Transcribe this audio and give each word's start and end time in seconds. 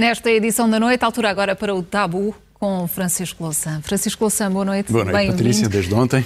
Nesta 0.00 0.30
edição 0.30 0.66
da 0.70 0.80
noite, 0.80 1.04
altura 1.04 1.28
agora 1.28 1.54
para 1.54 1.74
o 1.74 1.82
Tabu 1.82 2.34
com 2.54 2.88
Francisco 2.88 3.44
Louçã. 3.44 3.82
Francisco 3.82 4.24
Louçã, 4.24 4.50
boa 4.50 4.64
noite. 4.64 4.90
Boa 4.90 5.04
noite, 5.04 5.32
Patrícia, 5.32 5.68
desde 5.68 5.92
ontem. 5.92 6.24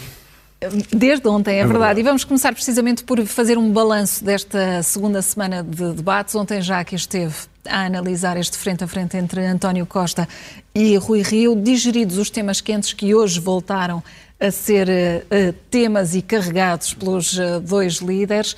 Desde 0.92 1.26
ontem, 1.26 1.54
é, 1.56 1.58
é 1.58 1.62
verdade. 1.62 1.78
verdade. 1.78 2.00
E 2.00 2.02
vamos 2.04 2.22
começar 2.22 2.52
precisamente 2.52 3.02
por 3.02 3.20
fazer 3.26 3.58
um 3.58 3.72
balanço 3.72 4.24
desta 4.24 4.80
segunda 4.84 5.20
semana 5.20 5.60
de 5.64 5.92
debates. 5.92 6.36
Ontem 6.36 6.62
já 6.62 6.78
aqui 6.78 6.94
esteve 6.94 7.34
a 7.68 7.86
analisar 7.86 8.36
este 8.36 8.56
frente 8.56 8.84
a 8.84 8.86
frente 8.86 9.16
entre 9.16 9.44
António 9.44 9.86
Costa 9.86 10.28
e 10.72 10.96
Rui 10.96 11.22
Rio, 11.22 11.56
digeridos 11.56 12.16
os 12.16 12.30
temas 12.30 12.60
quentes 12.60 12.92
que 12.92 13.12
hoje 13.12 13.40
voltaram 13.40 14.04
a 14.38 14.52
ser 14.52 14.88
uh, 14.88 15.52
temas 15.68 16.14
e 16.14 16.22
carregados 16.22 16.94
pelos 16.94 17.36
uh, 17.36 17.58
dois 17.60 17.94
líderes. 17.94 18.54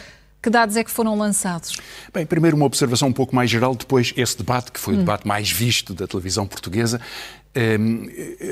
Que 0.46 0.50
dados 0.50 0.76
é 0.76 0.84
que 0.84 0.92
foram 0.92 1.18
lançados? 1.18 1.76
Bem, 2.14 2.24
primeiro 2.24 2.56
uma 2.56 2.66
observação 2.66 3.08
um 3.08 3.12
pouco 3.12 3.34
mais 3.34 3.50
geral, 3.50 3.74
depois 3.74 4.14
esse 4.16 4.38
debate, 4.38 4.70
que 4.70 4.78
foi 4.78 4.94
hum. 4.94 4.98
o 4.98 5.00
debate 5.00 5.26
mais 5.26 5.50
visto 5.50 5.92
da 5.92 6.06
televisão 6.06 6.46
portuguesa. 6.46 7.00
Um, 7.56 8.06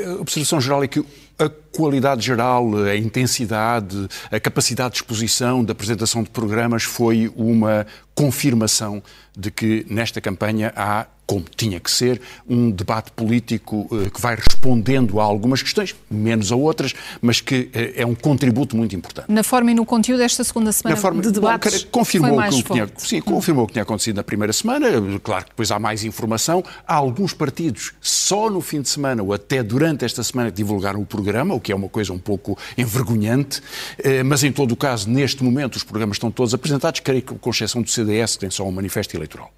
a 0.09 0.20
observação 0.20 0.61
geral 0.61 0.83
é 0.83 0.89
que 0.89 1.05
a 1.39 1.48
qualidade 1.48 2.27
geral, 2.27 2.69
a 2.79 2.97
intensidade, 2.97 4.09
a 4.29 4.41
capacidade 4.41 4.95
de 4.95 4.97
exposição, 4.97 5.62
da 5.62 5.70
apresentação 5.70 6.25
de 6.25 6.30
programas 6.30 6.83
foi 6.83 7.33
uma 7.37 7.87
confirmação 8.12 9.01
de 9.39 9.53
que 9.53 9.87
nesta 9.89 10.20
campanha 10.20 10.73
há 10.75 11.06
como 11.27 11.45
tinha 11.56 11.80
que 11.80 11.91
ser, 11.91 12.20
um 12.48 12.70
debate 12.70 13.10
político 13.12 13.88
uh, 13.91 14.10
que 14.10 14.20
vai 14.20 14.37
respondendo 14.37 15.20
a 15.20 15.24
algumas 15.24 15.62
questões, 15.62 15.95
menos 16.10 16.52
a 16.52 16.56
outras, 16.56 16.95
mas 17.20 17.41
que 17.41 17.70
uh, 17.74 17.92
é 17.97 18.06
um 18.06 18.14
contributo 18.14 18.77
muito 18.77 18.95
importante. 18.95 19.30
Na 19.30 19.42
forma 19.42 19.70
e 19.70 19.74
no 19.74 19.87
conteúdo 19.87 20.19
desta 20.19 20.45
segunda 20.45 20.73
semana 20.73 20.97
forma, 20.97 21.23
de 21.23 21.30
debates 21.30 21.84
bom, 21.84 21.91
confirmou 21.91 22.41
foi 22.41 22.62
que 22.62 22.62
tinha, 22.62 22.88
sim, 22.97 23.20
confirmou 23.20 23.64
o 23.64 23.66
que 23.66 23.74
tinha 23.74 23.83
acontecido 23.83 24.16
na 24.16 24.24
primeira 24.24 24.52
semana, 24.52 24.87
claro 25.23 25.45
que 25.45 25.50
depois 25.50 25.70
há 25.70 25.78
mais 25.78 26.05
informação. 26.05 26.62
Há 26.87 26.95
alguns 26.95 27.33
partidos 27.33 27.92
só 28.00 28.50
no 28.50 28.61
fim 28.61 28.80
de 28.80 28.88
semana 28.88 29.22
ou 29.22 29.33
até 29.33 29.62
durante 29.62 30.05
esta 30.05 30.22
semana 30.22 30.50
que 30.50 30.56
divulgaram 30.56 31.00
o 31.00 31.06
programa, 31.06 31.55
o 31.55 31.61
que 31.61 31.72
é 31.72 31.75
uma 31.75 31.88
coisa 31.88 32.12
um 32.12 32.19
pouco 32.19 32.59
envergonhante, 32.77 33.61
uh, 33.61 34.25
mas 34.25 34.42
em 34.42 34.53
todo 34.53 34.72
o 34.72 34.77
caso, 34.77 35.09
neste 35.09 35.42
momento, 35.42 35.77
os 35.77 35.84
programas 35.84 36.16
estão 36.16 36.31
todos 36.31 36.55
apresentados, 36.55 37.00
creio 37.00 37.22
que 37.22 37.34
com 37.34 37.50
exceção 37.50 37.83
do 37.83 37.91
CDS, 37.91 38.34
que 38.34 38.41
tem 38.41 38.50
só 38.50 38.66
um 38.66 38.72
manifesto 38.72 39.16
eleitoral. 39.16 39.53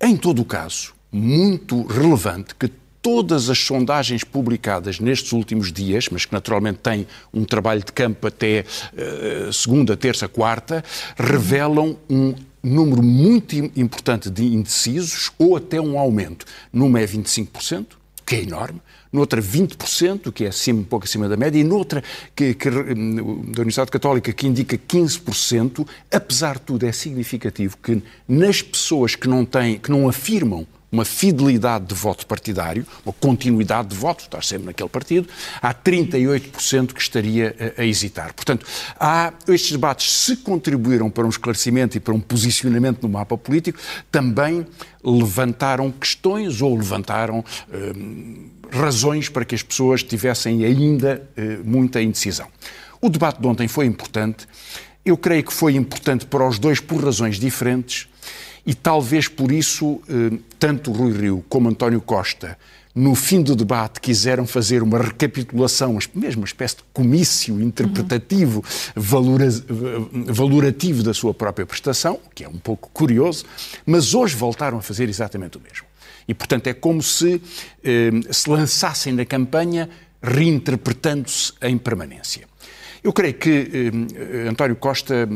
Em 0.00 0.16
todo 0.16 0.42
o 0.42 0.44
caso, 0.44 0.94
muito 1.10 1.82
relevante 1.82 2.54
que 2.54 2.70
todas 3.02 3.48
as 3.50 3.58
sondagens 3.58 4.22
publicadas 4.22 5.00
nestes 5.00 5.32
últimos 5.32 5.72
dias, 5.72 6.08
mas 6.10 6.24
que 6.24 6.32
naturalmente 6.32 6.78
têm 6.78 7.06
um 7.32 7.44
trabalho 7.44 7.82
de 7.82 7.92
campo 7.92 8.26
até 8.26 8.64
uh, 8.92 9.52
segunda, 9.52 9.96
terça, 9.96 10.28
quarta, 10.28 10.84
revelam 11.16 11.96
um 12.08 12.34
número 12.62 13.02
muito 13.02 13.56
importante 13.56 14.30
de 14.30 14.44
indecisos 14.44 15.30
ou 15.38 15.56
até 15.56 15.80
um 15.80 15.98
aumento. 15.98 16.46
Numa 16.72 17.00
é 17.00 17.06
25%, 17.06 17.86
que 18.28 18.36
é 18.36 18.42
enorme, 18.42 18.78
noutra 19.10 19.40
20%, 19.40 20.30
que 20.30 20.44
é 20.44 20.48
acima, 20.48 20.80
um 20.80 20.84
pouco 20.84 21.06
acima 21.06 21.26
da 21.30 21.36
média, 21.36 21.58
e 21.58 21.64
noutra 21.64 22.04
que, 22.36 22.52
que, 22.52 22.68
hum, 22.68 23.40
da 23.46 23.62
Universidade 23.62 23.90
Católica, 23.90 24.30
que 24.34 24.46
indica 24.46 24.76
15%, 24.76 25.88
apesar 26.12 26.56
de 26.56 26.60
tudo 26.60 26.84
é 26.84 26.92
significativo 26.92 27.78
que 27.82 28.02
nas 28.28 28.60
pessoas 28.60 29.16
que 29.16 29.26
não 29.26 29.46
têm, 29.46 29.78
que 29.78 29.90
não 29.90 30.06
afirmam 30.06 30.66
uma 30.90 31.04
fidelidade 31.04 31.86
de 31.86 31.94
voto 31.94 32.26
partidário, 32.26 32.86
uma 33.04 33.12
continuidade 33.12 33.88
de 33.88 33.96
voto, 33.96 34.20
estar 34.20 34.42
sempre 34.42 34.66
naquele 34.66 34.88
partido, 34.88 35.28
há 35.60 35.74
38% 35.74 36.92
que 36.92 37.00
estaria 37.00 37.54
a, 37.76 37.82
a, 37.82 37.84
hesitar. 37.84 38.32
Portanto, 38.32 38.66
há, 38.98 39.32
estes 39.48 39.72
debates, 39.72 40.10
se 40.12 40.36
contribuíram 40.36 41.10
para 41.10 41.26
um 41.26 41.28
esclarecimento 41.28 41.96
e 41.96 42.00
para 42.00 42.14
um 42.14 42.20
posicionamento 42.20 43.02
no 43.02 43.08
mapa 43.08 43.36
político, 43.36 43.78
também 44.10 44.66
levantaram 45.04 45.90
questões 45.90 46.62
ou 46.62 46.76
levantaram 46.76 47.44
hum, 47.72 48.48
razões 48.70 49.28
para 49.28 49.44
que 49.44 49.54
as 49.54 49.62
pessoas 49.62 50.02
tivessem 50.02 50.64
ainda 50.64 51.28
hum, 51.36 51.62
muita 51.64 52.00
indecisão. 52.00 52.48
O 53.00 53.08
debate 53.08 53.40
de 53.40 53.46
ontem 53.46 53.68
foi 53.68 53.86
importante. 53.86 54.48
Eu 55.04 55.16
creio 55.16 55.44
que 55.44 55.52
foi 55.52 55.74
importante 55.76 56.26
para 56.26 56.46
os 56.46 56.58
dois 56.58 56.80
por 56.80 57.02
razões 57.02 57.38
diferentes 57.38 58.08
e 58.66 58.74
talvez 58.74 59.28
por 59.28 59.52
isso, 59.52 60.00
eh, 60.08 60.38
tanto 60.58 60.92
Rui 60.92 61.12
Rio 61.12 61.44
como 61.48 61.68
António 61.68 62.00
Costa, 62.00 62.58
no 62.94 63.14
fim 63.14 63.42
do 63.42 63.54
debate, 63.54 64.00
quiseram 64.00 64.44
fazer 64.46 64.82
uma 64.82 64.98
recapitulação, 64.98 65.96
mesmo 66.14 66.42
uma 66.42 66.46
espécie 66.46 66.76
de 66.78 66.82
comício 66.92 67.60
interpretativo, 67.60 68.64
uhum. 68.96 70.24
valorativo 70.26 71.02
da 71.04 71.14
sua 71.14 71.32
própria 71.32 71.64
prestação, 71.64 72.18
que 72.34 72.42
é 72.42 72.48
um 72.48 72.58
pouco 72.58 72.90
curioso, 72.92 73.44
mas 73.86 74.14
hoje 74.14 74.34
voltaram 74.34 74.78
a 74.78 74.82
fazer 74.82 75.08
exatamente 75.08 75.58
o 75.58 75.60
mesmo. 75.60 75.86
E, 76.26 76.34
portanto, 76.34 76.66
é 76.66 76.74
como 76.74 77.00
se 77.00 77.40
eh, 77.84 78.10
se 78.32 78.50
lançassem 78.50 79.12
na 79.12 79.24
campanha 79.24 79.88
reinterpretando-se 80.20 81.52
em 81.62 81.78
permanência. 81.78 82.48
Eu 83.02 83.12
creio 83.12 83.34
que 83.34 83.92
eh, 84.16 84.48
António 84.48 84.76
Costa, 84.76 85.28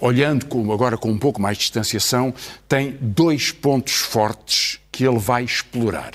olhando 0.00 0.46
com, 0.46 0.72
agora 0.72 0.96
com 0.96 1.10
um 1.10 1.18
pouco 1.18 1.40
mais 1.40 1.56
de 1.56 1.62
distanciação, 1.64 2.34
tem 2.68 2.96
dois 3.00 3.50
pontos 3.50 3.94
fortes 3.94 4.80
que 4.90 5.06
ele 5.06 5.18
vai 5.18 5.44
explorar. 5.44 6.12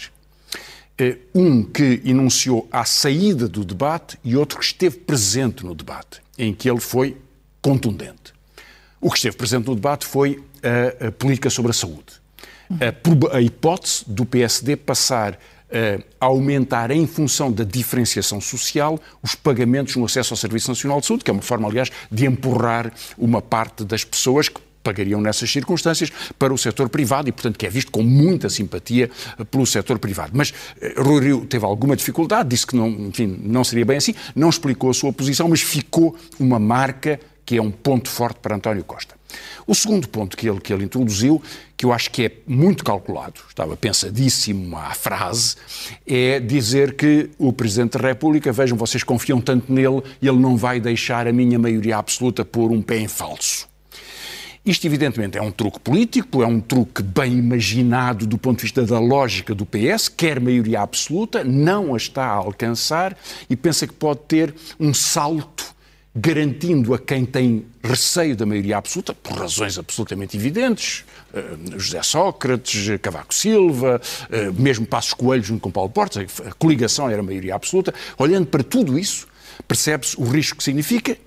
Eh, 0.98 1.18
um 1.34 1.64
que 1.64 2.02
enunciou 2.06 2.68
à 2.72 2.86
saída 2.86 3.48
do 3.48 3.66
debate 3.66 4.18
e 4.24 4.36
outro 4.36 4.60
que 4.60 4.66
esteve 4.66 4.98
presente 4.98 5.66
no 5.66 5.76
debate, 5.76 6.22
em 6.38 6.54
que 6.54 6.70
ele 6.70 6.80
foi 6.80 7.18
contundente. 7.62 8.34
O 9.02 9.10
que 9.10 9.18
esteve 9.18 9.36
presente 9.36 9.68
no 9.68 9.76
debate 9.76 10.06
foi 10.06 10.44
a, 10.64 11.08
a 11.08 11.12
política 11.12 11.50
sobre 11.50 11.72
a 11.72 11.74
saúde. 11.74 12.24
A, 12.70 13.38
a 13.38 13.42
hipótese 13.42 14.04
do 14.08 14.26
PSD 14.26 14.76
passar 14.76 15.38
uh, 15.70 16.04
aumentar 16.20 16.92
em 16.92 17.06
função 17.08 17.52
da 17.52 17.64
diferenciação 17.64 18.40
social 18.42 19.00
os 19.22 19.36
pagamentos 19.36 19.96
no 19.96 20.06
acesso 20.06 20.34
ao 20.34 20.38
Serviço 20.38 20.70
Nacional 20.70 21.00
de 21.00 21.08
Saúde, 21.08 21.24
que 21.24 21.32
é 21.32 21.34
uma 21.34 21.42
forma, 21.42 21.68
aliás, 21.68 21.92
de 22.12 22.26
empurrar 22.26 22.92
uma 23.18 23.42
parte 23.42 23.84
das 23.84 24.04
pessoas 24.04 24.50
que 24.50 24.60
pagariam 24.84 25.20
nessas 25.20 25.50
circunstâncias 25.50 26.12
para 26.38 26.54
o 26.54 26.58
setor 26.58 26.90
privado 26.90 27.28
e, 27.28 27.32
portanto, 27.32 27.58
que 27.58 27.66
é 27.66 27.70
visto 27.70 27.92
com 27.92 28.04
muita 28.04 28.50
simpatia 28.50 29.10
eh, 29.40 29.44
pelo 29.44 29.66
setor 29.66 29.98
privado. 29.98 30.32
Mas 30.36 30.52
uh, 30.52 31.02
Rui 31.02 31.24
Rio 31.24 31.46
teve 31.46 31.66
alguma 31.66 31.96
dificuldade, 31.96 32.50
disse 32.50 32.68
que 32.68 32.76
não, 32.76 32.88
enfim, 32.88 33.40
não 33.42 33.64
seria 33.64 33.84
bem 33.84 33.98
assim, 33.98 34.14
não 34.36 34.50
explicou 34.50 34.92
a 34.92 34.94
sua 34.94 35.12
posição, 35.12 35.50
mas 35.50 35.62
ficou 35.62 36.16
uma 36.40 36.60
marca 36.60 37.20
que 37.44 37.58
é 37.58 37.62
um 37.62 37.72
ponto 37.72 38.10
forte 38.10 38.40
para 38.40 38.56
António 38.56 38.84
Costa. 38.84 39.16
O 39.68 39.74
segundo 39.74 40.08
ponto 40.08 40.38
que 40.38 40.48
ele, 40.48 40.60
que 40.60 40.72
ele 40.72 40.84
introduziu, 40.84 41.42
que 41.76 41.86
eu 41.86 41.92
acho 41.92 42.12
que 42.12 42.26
é 42.26 42.32
muito 42.48 42.84
calculado, 42.84 43.42
estava 43.50 43.76
pensadíssimo 43.76 44.78
à 44.78 44.94
frase, 44.94 45.56
é 46.06 46.40
dizer 46.40 46.96
que 46.96 47.30
o 47.38 47.52
Presidente 47.52 47.98
da 47.98 48.08
República, 48.08 48.52
vejam, 48.52 48.78
vocês 48.78 49.04
confiam 49.04 49.42
tanto 49.42 49.72
nele, 49.72 50.02
ele 50.22 50.38
não 50.38 50.56
vai 50.56 50.80
deixar 50.80 51.28
a 51.28 51.34
minha 51.34 51.60
maioria 51.60 51.98
absoluta 51.98 52.46
pôr 52.46 52.72
um 52.72 52.82
pé 52.82 53.00
em 53.00 53.08
falso. 53.08 53.68
Isto, 54.66 54.88
evidentemente, 54.88 55.38
é 55.38 55.42
um 55.42 55.52
truque 55.52 55.80
político, 55.80 56.42
é 56.42 56.48
um 56.48 56.60
truque 56.60 57.04
bem 57.04 57.34
imaginado 57.34 58.26
do 58.26 58.36
ponto 58.36 58.58
de 58.58 58.64
vista 58.64 58.84
da 58.84 59.00
lógica 59.00 59.54
do 59.54 59.64
PS, 59.64 60.10
quer 60.10 60.40
maioria 60.40 60.82
absoluta, 60.82 61.44
não 61.44 61.94
a 61.94 61.98
está 61.98 62.26
a 62.26 62.34
alcançar 62.34 63.16
e 63.48 63.56
pensa 63.56 63.86
que 63.86 63.94
pode 63.94 64.22
ter 64.22 64.56
um 64.80 64.92
salto 64.92 65.75
garantindo 66.16 66.94
a 66.94 67.00
quem 67.00 67.26
tem 67.26 67.66
receio 67.84 68.38
da 68.38 68.46
maioria 68.46 68.78
absoluta, 68.78 69.14
por 69.14 69.38
razões 69.38 69.78
absolutamente 69.78 70.38
evidentes, 70.38 71.04
eh, 71.34 71.44
José 71.78 72.02
Sócrates, 72.02 72.98
Cavaco 73.02 73.34
Silva, 73.34 74.02
eh, 74.32 74.50
mesmo 74.58 74.86
Passos 74.86 75.14
Coelhos 75.14 75.48
junto 75.48 75.60
com 75.60 75.70
Paulo 75.70 75.90
Portas, 75.90 76.26
a 76.48 76.54
coligação 76.54 77.10
era 77.10 77.20
a 77.20 77.24
maioria 77.24 77.54
absoluta, 77.54 77.94
olhando 78.18 78.48
para 78.48 78.64
tudo 78.64 78.98
isso, 78.98 79.28
percebe-se 79.68 80.16
o 80.18 80.24
risco 80.24 80.58
que 80.60 80.64
significa, 80.64 81.18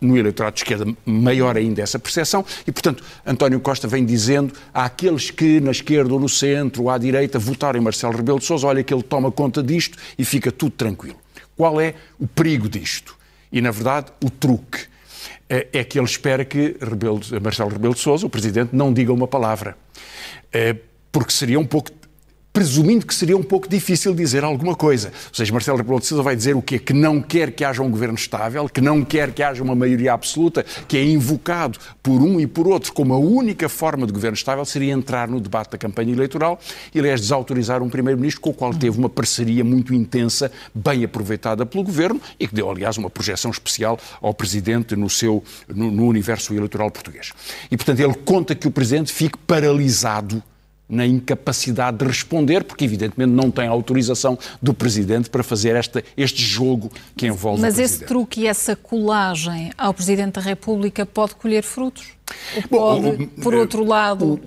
no 0.00 0.18
eleitorado 0.18 0.54
de 0.54 0.62
esquerda, 0.62 0.92
maior 1.06 1.56
ainda 1.56 1.80
essa 1.80 1.96
percepção, 1.96 2.44
e, 2.66 2.72
portanto, 2.72 3.04
António 3.24 3.60
Costa 3.60 3.86
vem 3.86 4.04
dizendo 4.04 4.52
àqueles 4.74 5.30
que 5.30 5.60
na 5.60 5.70
esquerda 5.70 6.12
ou 6.12 6.18
no 6.18 6.28
centro 6.28 6.82
ou 6.82 6.90
à 6.90 6.98
direita 6.98 7.38
votarem 7.38 7.80
Marcelo 7.80 8.16
Rebelo 8.16 8.40
de 8.40 8.44
Sousa, 8.44 8.66
olha 8.66 8.82
que 8.82 8.92
ele 8.92 9.04
toma 9.04 9.30
conta 9.30 9.62
disto 9.62 9.96
e 10.18 10.24
fica 10.24 10.50
tudo 10.50 10.72
tranquilo. 10.72 11.16
Qual 11.56 11.80
é 11.80 11.94
o 12.18 12.26
perigo 12.26 12.68
disto? 12.68 13.21
E, 13.52 13.60
na 13.60 13.70
verdade, 13.70 14.06
o 14.24 14.30
truque 14.30 14.86
é, 15.48 15.68
é 15.72 15.84
que 15.84 15.98
ele 15.98 16.06
espera 16.06 16.44
que 16.44 16.76
Rebelo, 16.80 17.20
Marcelo 17.42 17.70
Rebelo 17.70 17.94
de 17.94 18.00
Sousa, 18.00 18.26
o 18.26 18.30
Presidente, 18.30 18.70
não 18.74 18.92
diga 18.92 19.12
uma 19.12 19.28
palavra. 19.28 19.76
É, 20.52 20.74
porque 21.10 21.32
seria 21.32 21.60
um 21.60 21.66
pouco 21.66 21.90
presumindo 22.52 23.06
que 23.06 23.14
seria 23.14 23.36
um 23.36 23.42
pouco 23.42 23.68
difícil 23.68 24.14
dizer 24.14 24.44
alguma 24.44 24.74
coisa. 24.74 25.08
Ou 25.08 25.34
seja, 25.34 25.52
Marcelo 25.52 25.78
Rebelo 25.78 25.98
de 25.98 26.06
Sousa 26.06 26.22
vai 26.22 26.36
dizer 26.36 26.54
o 26.54 26.60
quê? 26.60 26.78
Que 26.78 26.92
não 26.92 27.20
quer 27.20 27.50
que 27.52 27.64
haja 27.64 27.82
um 27.82 27.90
governo 27.90 28.14
estável, 28.14 28.68
que 28.68 28.80
não 28.80 29.04
quer 29.04 29.32
que 29.32 29.42
haja 29.42 29.62
uma 29.62 29.74
maioria 29.74 30.12
absoluta, 30.12 30.64
que 30.86 30.96
é 30.96 31.04
invocado 31.04 31.78
por 32.02 32.20
um 32.20 32.38
e 32.38 32.46
por 32.46 32.68
outro 32.68 32.92
como 32.92 33.14
a 33.14 33.18
única 33.18 33.68
forma 33.68 34.06
de 34.06 34.12
governo 34.12 34.36
estável 34.36 34.64
seria 34.64 34.92
entrar 34.92 35.28
no 35.28 35.40
debate 35.40 35.72
da 35.72 35.78
campanha 35.78 36.12
eleitoral 36.12 36.60
e, 36.94 36.98
aliás, 36.98 37.20
desautorizar 37.20 37.82
um 37.82 37.88
primeiro-ministro 37.88 38.40
com 38.42 38.50
o 38.50 38.54
qual 38.54 38.74
teve 38.74 38.98
uma 38.98 39.08
parceria 39.08 39.64
muito 39.64 39.94
intensa, 39.94 40.52
bem 40.74 41.04
aproveitada 41.04 41.64
pelo 41.64 41.84
governo 41.84 42.20
e 42.38 42.46
que 42.46 42.54
deu, 42.54 42.70
aliás, 42.70 42.98
uma 42.98 43.08
projeção 43.08 43.50
especial 43.50 43.98
ao 44.20 44.34
presidente 44.34 44.94
no 44.94 45.08
seu 45.08 45.42
no, 45.68 45.90
no 45.90 46.06
universo 46.06 46.54
eleitoral 46.54 46.90
português. 46.90 47.32
E, 47.70 47.76
portanto, 47.76 48.00
ele 48.00 48.14
conta 48.14 48.54
que 48.54 48.68
o 48.68 48.70
presidente 48.70 49.12
fique 49.12 49.38
paralisado 49.38 50.42
na 50.92 51.06
incapacidade 51.06 51.96
de 51.96 52.04
responder, 52.04 52.64
porque 52.64 52.84
evidentemente 52.84 53.30
não 53.30 53.50
tem 53.50 53.66
autorização 53.66 54.38
do 54.60 54.74
Presidente 54.74 55.30
para 55.30 55.42
fazer 55.42 55.74
esta, 55.74 56.04
este 56.14 56.42
jogo 56.42 56.92
que 57.16 57.26
envolve 57.26 57.62
Mas 57.62 57.74
o 57.74 57.76
Presidente. 57.76 58.02
esse 58.02 58.06
truque 58.06 58.40
e 58.42 58.46
essa 58.46 58.76
colagem 58.76 59.72
ao 59.78 59.94
Presidente 59.94 60.34
da 60.34 60.42
República 60.42 61.06
pode 61.06 61.34
colher 61.34 61.62
frutos? 61.62 62.08
Ou 62.54 62.62
Bom, 62.70 63.02
pode, 63.02 63.26
por 63.42 63.54
outro 63.54 63.84
lado... 63.84 64.38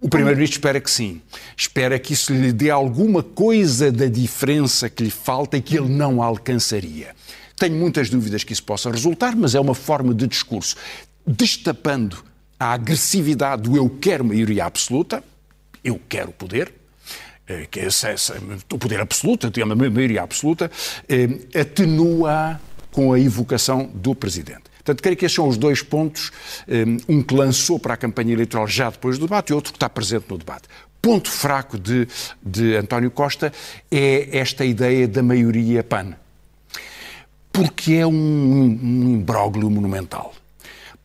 O 0.00 0.08
Primeiro-Ministro 0.08 0.58
espera 0.58 0.80
que 0.80 0.88
sim. 0.88 1.20
Espera 1.56 1.98
que 1.98 2.12
isso 2.12 2.32
lhe 2.32 2.52
dê 2.52 2.70
alguma 2.70 3.20
coisa 3.20 3.90
da 3.90 4.06
diferença 4.06 4.88
que 4.88 5.02
lhe 5.02 5.10
falta 5.10 5.56
e 5.56 5.60
que 5.60 5.76
ele 5.76 5.88
não 5.88 6.22
alcançaria. 6.22 7.16
Tenho 7.56 7.74
muitas 7.74 8.08
dúvidas 8.08 8.44
que 8.44 8.52
isso 8.52 8.62
possa 8.62 8.88
resultar, 8.88 9.34
mas 9.34 9.56
é 9.56 9.60
uma 9.60 9.74
forma 9.74 10.14
de 10.14 10.28
discurso. 10.28 10.76
Destapando 11.26 12.22
a 12.60 12.72
agressividade 12.72 13.62
do 13.62 13.76
eu 13.76 13.90
quero 14.00 14.24
maioria 14.24 14.64
absoluta, 14.64 15.22
eu 15.88 16.00
quero 16.08 16.30
poder, 16.32 16.72
eh, 17.46 17.66
que 17.70 17.80
é 17.80 17.88
o 18.72 18.78
poder 18.78 19.00
absoluto, 19.00 19.50
tem 19.50 19.64
uma 19.64 19.74
maioria 19.74 20.22
absoluta, 20.22 20.70
eh, 21.08 21.60
atenua 21.60 22.60
com 22.92 23.12
a 23.12 23.18
evocação 23.18 23.90
do 23.94 24.14
Presidente. 24.14 24.64
Portanto, 24.76 25.02
creio 25.02 25.16
que 25.16 25.24
esses 25.24 25.36
são 25.36 25.48
os 25.48 25.56
dois 25.56 25.82
pontos, 25.82 26.30
eh, 26.66 26.84
um 27.08 27.22
que 27.22 27.34
lançou 27.34 27.78
para 27.78 27.94
a 27.94 27.96
campanha 27.96 28.32
eleitoral 28.32 28.66
já 28.66 28.90
depois 28.90 29.18
do 29.18 29.26
debate 29.26 29.50
e 29.50 29.54
outro 29.54 29.72
que 29.72 29.76
está 29.76 29.88
presente 29.88 30.26
no 30.28 30.38
debate. 30.38 30.68
Ponto 31.00 31.30
fraco 31.30 31.78
de, 31.78 32.08
de 32.42 32.74
António 32.76 33.10
Costa 33.10 33.52
é 33.90 34.36
esta 34.36 34.64
ideia 34.64 35.06
da 35.06 35.22
maioria 35.22 35.82
PAN, 35.82 36.14
porque 37.52 37.94
é 37.94 38.06
um, 38.06 38.10
um 38.10 39.14
imbróglio 39.14 39.70
monumental 39.70 40.34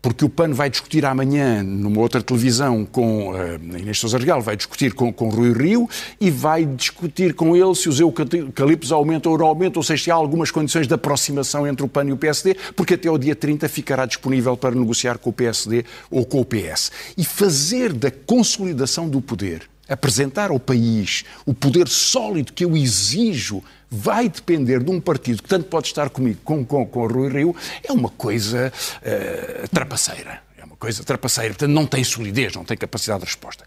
porque 0.04 0.26
o 0.26 0.30
PAN 0.30 0.52
vai 0.52 0.70
discutir 0.70 1.06
amanhã 1.06 1.64
numa 1.64 2.02
outra 2.02 2.22
televisão 2.22 2.86
com 2.86 3.32
uh, 3.32 3.78
Inês 3.80 3.98
Sousa 3.98 4.18
Real, 4.18 4.42
vai 4.42 4.58
discutir 4.58 4.94
com, 4.94 5.14
com 5.14 5.30
Rui 5.30 5.54
Rio 5.54 5.90
e 6.20 6.30
vai 6.30 6.66
discutir 6.66 7.34
com 7.34 7.56
ele 7.56 7.74
se 7.74 7.88
os 7.88 8.02
eucaliptos 8.02 8.92
aumentam 8.92 9.32
ou 9.32 9.38
não 9.38 9.46
aumentam, 9.46 9.80
ou 9.80 9.84
seja, 9.84 10.04
se 10.04 10.12
há 10.12 10.16
algumas 10.16 10.52
condições 10.52 10.90
de 10.90 10.94
aproximação 10.94 11.66
entre 11.66 11.86
o 11.86 11.88
PAN 11.88 12.04
e 12.04 12.12
o 12.12 12.18
PSD, 12.18 12.54
porque 12.76 12.96
até 12.96 13.10
o 13.10 13.18
dia 13.18 13.34
30 13.34 13.70
ficará 13.70 14.06
disponível 14.06 14.58
para 14.58 14.76
negociar 14.76 15.18
com 15.18 15.30
o 15.30 15.34
PSD 15.34 15.86
ou 16.12 16.26
com 16.26 16.42
o 16.42 16.46
PS. 16.46 16.92
E 17.18 17.24
fazer 17.24 17.94
da 17.94 18.12
consolidação 18.12 19.08
do 19.08 19.22
poder 19.22 19.73
apresentar 19.94 20.52
ao 20.52 20.60
país 20.60 21.24
o 21.46 21.54
poder 21.54 21.88
sólido 21.88 22.54
que 22.54 22.66
eu 22.66 22.76
exijo 22.76 23.64
vai 23.90 24.28
depender 24.28 24.84
de 24.84 24.90
um 24.90 25.00
partido 25.00 25.44
que 25.44 25.50
tanto 25.50 25.66
pode 25.66 25.88
estar 25.88 26.10
comigo 26.10 26.40
como 26.44 26.66
com, 26.66 26.86
com 26.86 27.04
o 27.04 27.08
Rui 27.08 27.30
Rio, 27.30 27.56
é 27.84 27.92
uma 27.92 28.10
coisa 28.10 28.74
uh, 28.98 29.68
trapaceira. 29.70 30.42
É 30.58 30.66
uma 30.66 30.76
coisa 30.76 31.04
trapaceira. 31.04 31.50
Portanto, 31.50 31.70
não 31.70 31.86
tem 31.86 32.04
solidez, 32.04 32.56
não 32.56 32.66
tem 32.66 32.76
capacidade 32.76 33.20
de 33.20 33.26
resposta. 33.28 33.64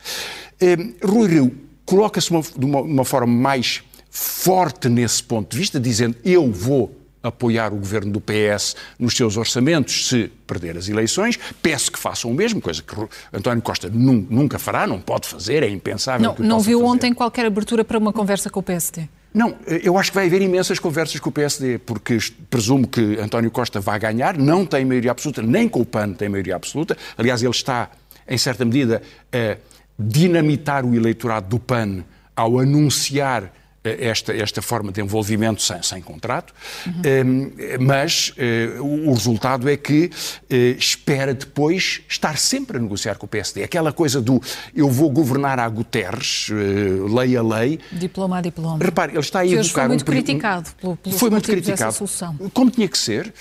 Uh, 0.60 1.06
Rui 1.06 1.28
Rio 1.28 1.56
coloca-se 1.84 2.28
de 2.28 2.64
uma, 2.64 2.80
uma 2.80 3.04
forma 3.04 3.32
mais 3.32 3.84
forte 4.10 4.88
nesse 4.88 5.22
ponto 5.22 5.52
de 5.52 5.58
vista, 5.58 5.78
dizendo 5.78 6.16
eu 6.24 6.50
vou 6.50 7.05
apoiar 7.26 7.72
o 7.72 7.76
governo 7.76 8.12
do 8.12 8.20
PS 8.20 8.76
nos 8.98 9.14
seus 9.14 9.36
orçamentos 9.36 10.08
se 10.08 10.30
perder 10.46 10.76
as 10.76 10.88
eleições. 10.88 11.38
Peço 11.62 11.90
que 11.90 11.98
façam 11.98 12.30
o 12.30 12.34
mesmo, 12.34 12.60
coisa 12.60 12.82
que 12.82 12.94
António 13.32 13.62
Costa 13.62 13.90
nunca 13.90 14.58
fará, 14.58 14.86
não 14.86 15.00
pode 15.00 15.28
fazer, 15.28 15.62
é 15.62 15.68
impensável. 15.68 16.34
Não, 16.38 16.46
não 16.46 16.60
viu 16.60 16.80
fazer. 16.80 16.92
ontem 16.92 17.14
qualquer 17.14 17.46
abertura 17.46 17.84
para 17.84 17.98
uma 17.98 18.12
conversa 18.12 18.50
com 18.50 18.60
o 18.60 18.62
PSD? 18.62 19.08
Não, 19.36 19.54
eu 19.66 19.98
acho 19.98 20.10
que 20.10 20.14
vai 20.14 20.26
haver 20.26 20.40
imensas 20.40 20.78
conversas 20.78 21.20
com 21.20 21.28
o 21.28 21.32
PSD, 21.32 21.78
porque 21.78 22.16
presumo 22.48 22.88
que 22.88 23.18
António 23.20 23.50
Costa 23.50 23.78
vai 23.80 23.98
ganhar, 23.98 24.38
não 24.38 24.64
tem 24.64 24.82
maioria 24.82 25.10
absoluta, 25.10 25.42
nem 25.42 25.68
com 25.68 25.80
o 25.80 25.84
PAN 25.84 26.14
tem 26.14 26.26
maioria 26.26 26.56
absoluta. 26.56 26.96
Aliás, 27.18 27.42
ele 27.42 27.50
está, 27.50 27.90
em 28.26 28.38
certa 28.38 28.64
medida, 28.64 29.02
a 29.30 29.58
dinamitar 29.98 30.86
o 30.86 30.94
eleitorado 30.94 31.48
do 31.48 31.58
PAN 31.58 32.02
ao 32.34 32.58
anunciar 32.58 33.52
esta, 33.90 34.32
esta 34.34 34.62
forma 34.62 34.92
de 34.92 35.00
envolvimento 35.00 35.62
sem, 35.62 35.82
sem 35.82 36.00
contrato, 36.02 36.54
uhum. 36.86 37.52
mas 37.80 38.32
uh, 38.78 38.82
o 38.82 39.12
resultado 39.12 39.68
é 39.68 39.76
que 39.76 40.10
uh, 40.50 40.54
espera 40.78 41.34
depois 41.34 42.02
estar 42.08 42.38
sempre 42.38 42.76
a 42.76 42.80
negociar 42.80 43.16
com 43.16 43.26
o 43.26 43.28
PSD. 43.28 43.62
Aquela 43.62 43.92
coisa 43.92 44.20
do 44.20 44.40
eu 44.74 44.90
vou 44.90 45.10
governar 45.10 45.58
a 45.58 45.68
Guterres, 45.68 46.48
uh, 46.48 47.14
lei 47.14 47.36
a 47.36 47.42
lei. 47.42 47.78
Diploma 47.92 48.38
a 48.38 48.40
diploma. 48.40 48.78
Repare, 48.82 49.12
ele 49.12 49.20
está 49.20 49.40
a 49.40 49.46
evocar 49.46 49.72
foi 49.72 49.88
muito 49.88 50.02
um, 50.02 50.04
criticado 50.04 50.70
pelo, 50.80 50.96
pelo 50.96 51.18
Foi 51.18 51.30
muito 51.30 51.48
criticado. 51.48 51.92
Solução. 51.92 52.36
Como 52.52 52.70
tinha 52.70 52.88
que 52.88 52.98
ser. 52.98 53.32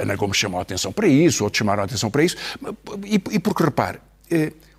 Ana 0.00 0.16
Gomes 0.16 0.36
chamou 0.36 0.58
a 0.58 0.62
atenção 0.62 0.92
para 0.92 1.06
isso, 1.06 1.44
outros 1.44 1.58
chamaram 1.58 1.82
a 1.82 1.86
atenção 1.86 2.10
para 2.10 2.24
isso. 2.24 2.36
E, 3.04 3.14
e 3.14 3.38
porque, 3.38 3.62
repare, 3.62 3.98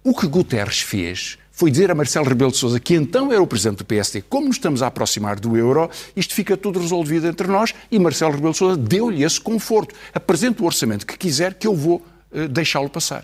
o 0.04 0.14
que 0.14 0.28
Guterres 0.28 0.82
fez 0.82 1.38
foi 1.56 1.72
dizer 1.72 1.90
a 1.90 1.96
Marcelo 1.96 2.28
Rebelo 2.28 2.52
de 2.52 2.58
Sousa, 2.58 2.80
que 2.82 2.94
então 2.94 3.32
era 3.32 3.42
o 3.42 3.48
presidente 3.48 3.78
do 3.78 3.86
PSD, 3.86 4.22
como 4.24 4.48
nos 4.48 4.58
estamos 4.58 4.84
a 4.84 4.88
aproximar 4.88 5.40
do 5.40 5.56
euro, 5.56 5.90
isto 6.14 6.34
fica 6.34 6.58
tudo 6.58 6.80
resolvido 6.80 7.28
entre 7.28 7.48
nós, 7.48 7.74
e 7.90 7.98
Marcelo 7.98 8.34
Rebelo 8.34 8.52
de 8.52 8.58
Sousa 8.58 8.76
deu-lhe 8.76 9.24
esse 9.24 9.40
conforto. 9.40 9.96
Apresente 10.14 10.62
o 10.62 10.66
orçamento 10.66 11.08
que 11.08 11.18
quiser, 11.18 11.54
que 11.54 11.66
eu 11.66 11.74
vou 11.74 12.06
uh, 12.32 12.48
deixá-lo 12.50 12.90
passar. 12.90 13.24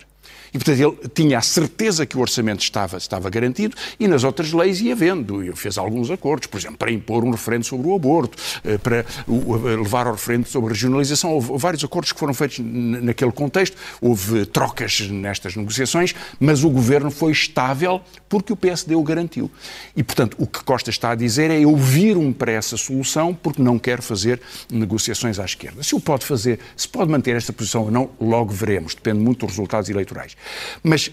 E, 0.54 0.58
portanto, 0.58 0.80
ele 0.80 1.10
tinha 1.14 1.38
a 1.38 1.42
certeza 1.42 2.06
que 2.06 2.18
o 2.18 2.20
orçamento 2.20 2.62
estava, 2.62 2.98
estava 2.98 3.30
garantido 3.30 3.76
e 4.00 4.08
nas 4.08 4.24
outras 4.24 4.52
leis 4.52 4.82
ia 4.82 4.96
vendo. 4.96 5.44
E 5.44 5.56
fez 5.56 5.78
alguns 5.78 6.12
acordos, 6.12 6.48
por 6.48 6.58
exemplo, 6.58 6.78
para 6.78 6.92
impor 6.92 7.24
um 7.24 7.32
referendo 7.32 7.66
sobre 7.66 7.88
o 7.88 7.96
aborto, 7.96 8.38
eh, 8.64 8.78
para 8.78 9.06
levar 9.28 10.08
ao 10.08 10.14
referendo 10.14 10.48
sobre 10.48 10.72
a 10.72 10.74
regionalização. 10.74 11.32
Houve 11.32 11.58
vários 11.58 11.84
acordos 11.84 12.12
que 12.12 12.20
foram 12.20 12.34
feitos 12.34 12.60
naquele 12.60 13.32
contexto. 13.32 13.78
Houve 14.02 14.46
trocas 14.46 15.00
nestas 15.10 15.56
negociações, 15.56 16.14
mas 16.40 16.64
o 16.64 16.70
governo 16.70 17.12
foi 17.12 17.32
estável 17.32 18.02
porque 18.28 18.52
o 18.52 18.56
PSD 18.56 18.96
o 18.96 19.04
garantiu. 19.04 19.50
E, 19.96 20.04
portanto, 20.04 20.36
o 20.38 20.46
que 20.46 20.64
Costa 20.64 20.90
está 20.90 21.12
a 21.12 21.16
dizer 21.16 21.50
é 21.50 21.62
eu 21.62 21.76
vir-me 21.76 22.34
para 22.34 22.52
essa 22.52 22.76
solução 22.76 23.34
porque 23.34 23.62
não 23.62 23.80
quero 23.80 24.02
fazer 24.02 24.42
negociações 24.70 25.40
à 25.40 25.46
esquerda. 25.46 25.84
Se 25.84 25.96
o 25.96 26.00
pode 26.00 26.26
fazer, 26.26 26.60
se 26.76 26.88
pode 26.88 27.10
manter 27.10 27.36
esta 27.36 27.54
posição 27.54 27.84
ou 27.84 27.92
não, 27.92 28.10
logo 28.20 28.52
veremos. 28.52 28.96
Depende 28.96 29.20
muito 29.20 29.46
dos 29.46 29.56
resultados 29.56 29.90
eleitorais. 29.90 30.36
Mas 30.84 31.12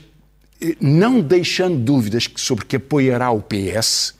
eh, 0.60 0.76
não 0.80 1.20
deixando 1.20 1.78
dúvidas 1.78 2.28
sobre 2.36 2.64
que 2.64 2.76
apoiará 2.76 3.30
o 3.30 3.40
PS, 3.40 4.14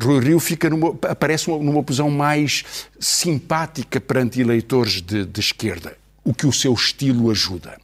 Rui 0.00 0.20
Rio 0.20 0.38
fica 0.38 0.70
numa, 0.70 0.96
aparece 1.08 1.50
numa 1.50 1.82
posição 1.82 2.10
mais 2.10 2.64
simpática 3.00 4.00
perante 4.00 4.40
eleitores 4.40 5.02
de, 5.02 5.24
de 5.24 5.40
esquerda, 5.40 5.96
o 6.24 6.32
que 6.32 6.46
o 6.46 6.52
seu 6.52 6.72
estilo 6.72 7.30
ajuda. 7.30 7.76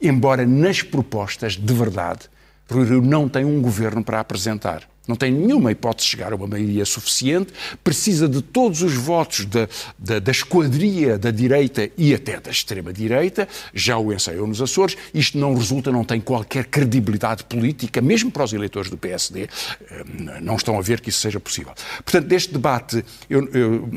Embora 0.00 0.44
nas 0.44 0.82
propostas, 0.82 1.56
de 1.56 1.72
verdade, 1.72 2.28
Rui 2.70 2.86
Rio 2.86 3.02
não 3.02 3.28
tem 3.28 3.44
um 3.44 3.62
governo 3.62 4.04
para 4.04 4.20
apresentar 4.20 4.91
não 5.06 5.16
tem 5.16 5.32
nenhuma 5.32 5.72
hipótese 5.72 6.06
de 6.06 6.10
chegar 6.12 6.32
a 6.32 6.36
uma 6.36 6.46
maioria 6.46 6.84
suficiente, 6.84 7.52
precisa 7.82 8.28
de 8.28 8.40
todos 8.40 8.82
os 8.82 8.94
votos 8.94 9.44
da, 9.46 9.68
da, 10.18 10.30
esquadria 10.30 11.18
da 11.18 11.30
direita 11.30 11.90
e 11.98 12.14
até 12.14 12.38
da 12.38 12.50
extrema-direita, 12.50 13.48
já 13.74 13.98
o 13.98 14.12
ensaiou 14.12 14.46
nos 14.46 14.62
Açores, 14.62 14.96
isto 15.12 15.36
não 15.38 15.54
resulta, 15.54 15.90
não 15.90 16.04
tem 16.04 16.20
qualquer 16.20 16.66
credibilidade 16.66 17.44
política, 17.44 18.00
mesmo 18.00 18.30
para 18.30 18.44
os 18.44 18.52
eleitores 18.52 18.90
do 18.90 18.96
PSD, 18.96 19.42
eh, 19.42 20.04
não 20.40 20.56
estão 20.56 20.78
a 20.78 20.82
ver 20.82 21.00
que 21.00 21.08
isso 21.08 21.20
seja 21.20 21.40
possível. 21.40 21.72
Portanto, 22.04 22.26
deste 22.26 22.52
debate, 22.52 23.04
eu, 23.28 23.48
eu 23.52 23.88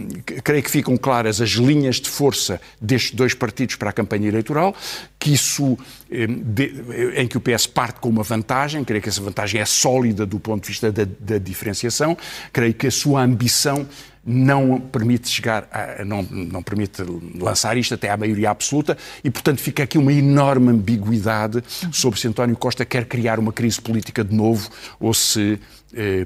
creio 0.43 0.63
que 0.63 0.71
ficam 0.71 0.97
claras 0.97 1.39
as 1.39 1.51
linhas 1.51 1.97
de 1.97 2.09
força 2.09 2.59
destes 2.81 3.11
dois 3.11 3.33
partidos 3.33 3.75
para 3.75 3.91
a 3.91 3.93
campanha 3.93 4.27
eleitoral, 4.27 4.75
que 5.19 5.33
isso, 5.33 5.77
eh, 6.09 7.21
em 7.21 7.27
que 7.27 7.37
o 7.37 7.41
PS 7.41 7.67
parte 7.67 7.99
com 7.99 8.09
uma 8.09 8.23
vantagem, 8.23 8.83
creio 8.83 9.01
que 9.01 9.09
essa 9.09 9.21
vantagem 9.21 9.59
é 9.59 9.65
sólida 9.65 10.25
do 10.25 10.39
ponto 10.39 10.63
de 10.63 10.69
vista 10.69 10.91
da, 10.91 11.05
da 11.19 11.37
diferenciação. 11.37 12.17
Creio 12.53 12.73
que 12.73 12.87
a 12.87 12.91
sua 12.91 13.21
ambição 13.21 13.87
não 14.25 14.79
permite 14.79 15.29
chegar, 15.29 15.67
a, 15.71 16.03
não, 16.03 16.23
não 16.23 16.63
permite 16.63 17.03
lançar 17.39 17.77
isto 17.77 17.93
até 17.93 18.09
à 18.09 18.17
maioria 18.17 18.49
absoluta 18.49 18.97
e, 19.23 19.29
portanto, 19.29 19.59
fica 19.59 19.83
aqui 19.83 19.97
uma 19.97 20.11
enorme 20.11 20.71
ambiguidade 20.71 21.63
sobre 21.91 22.19
se 22.19 22.27
António 22.27 22.55
Costa 22.55 22.83
quer 22.85 23.05
criar 23.05 23.37
uma 23.39 23.53
crise 23.53 23.79
política 23.79 24.23
de 24.23 24.35
novo 24.35 24.69
ou 24.99 25.13
se 25.13 25.59
eh, 25.93 26.25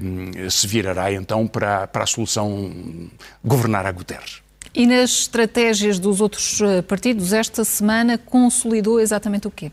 se 0.50 0.66
virará 0.66 1.12
então 1.12 1.46
para, 1.46 1.86
para 1.86 2.02
a 2.02 2.06
solução 2.06 2.72
governar 3.44 3.86
a 3.86 3.92
Guterres. 3.92 4.42
E 4.74 4.86
nas 4.86 5.10
estratégias 5.10 5.98
dos 5.98 6.20
outros 6.20 6.60
eh, 6.60 6.80
partidos, 6.82 7.32
esta 7.32 7.64
semana 7.64 8.16
consolidou 8.16 9.00
exatamente 9.00 9.48
o 9.48 9.50
quê? 9.50 9.72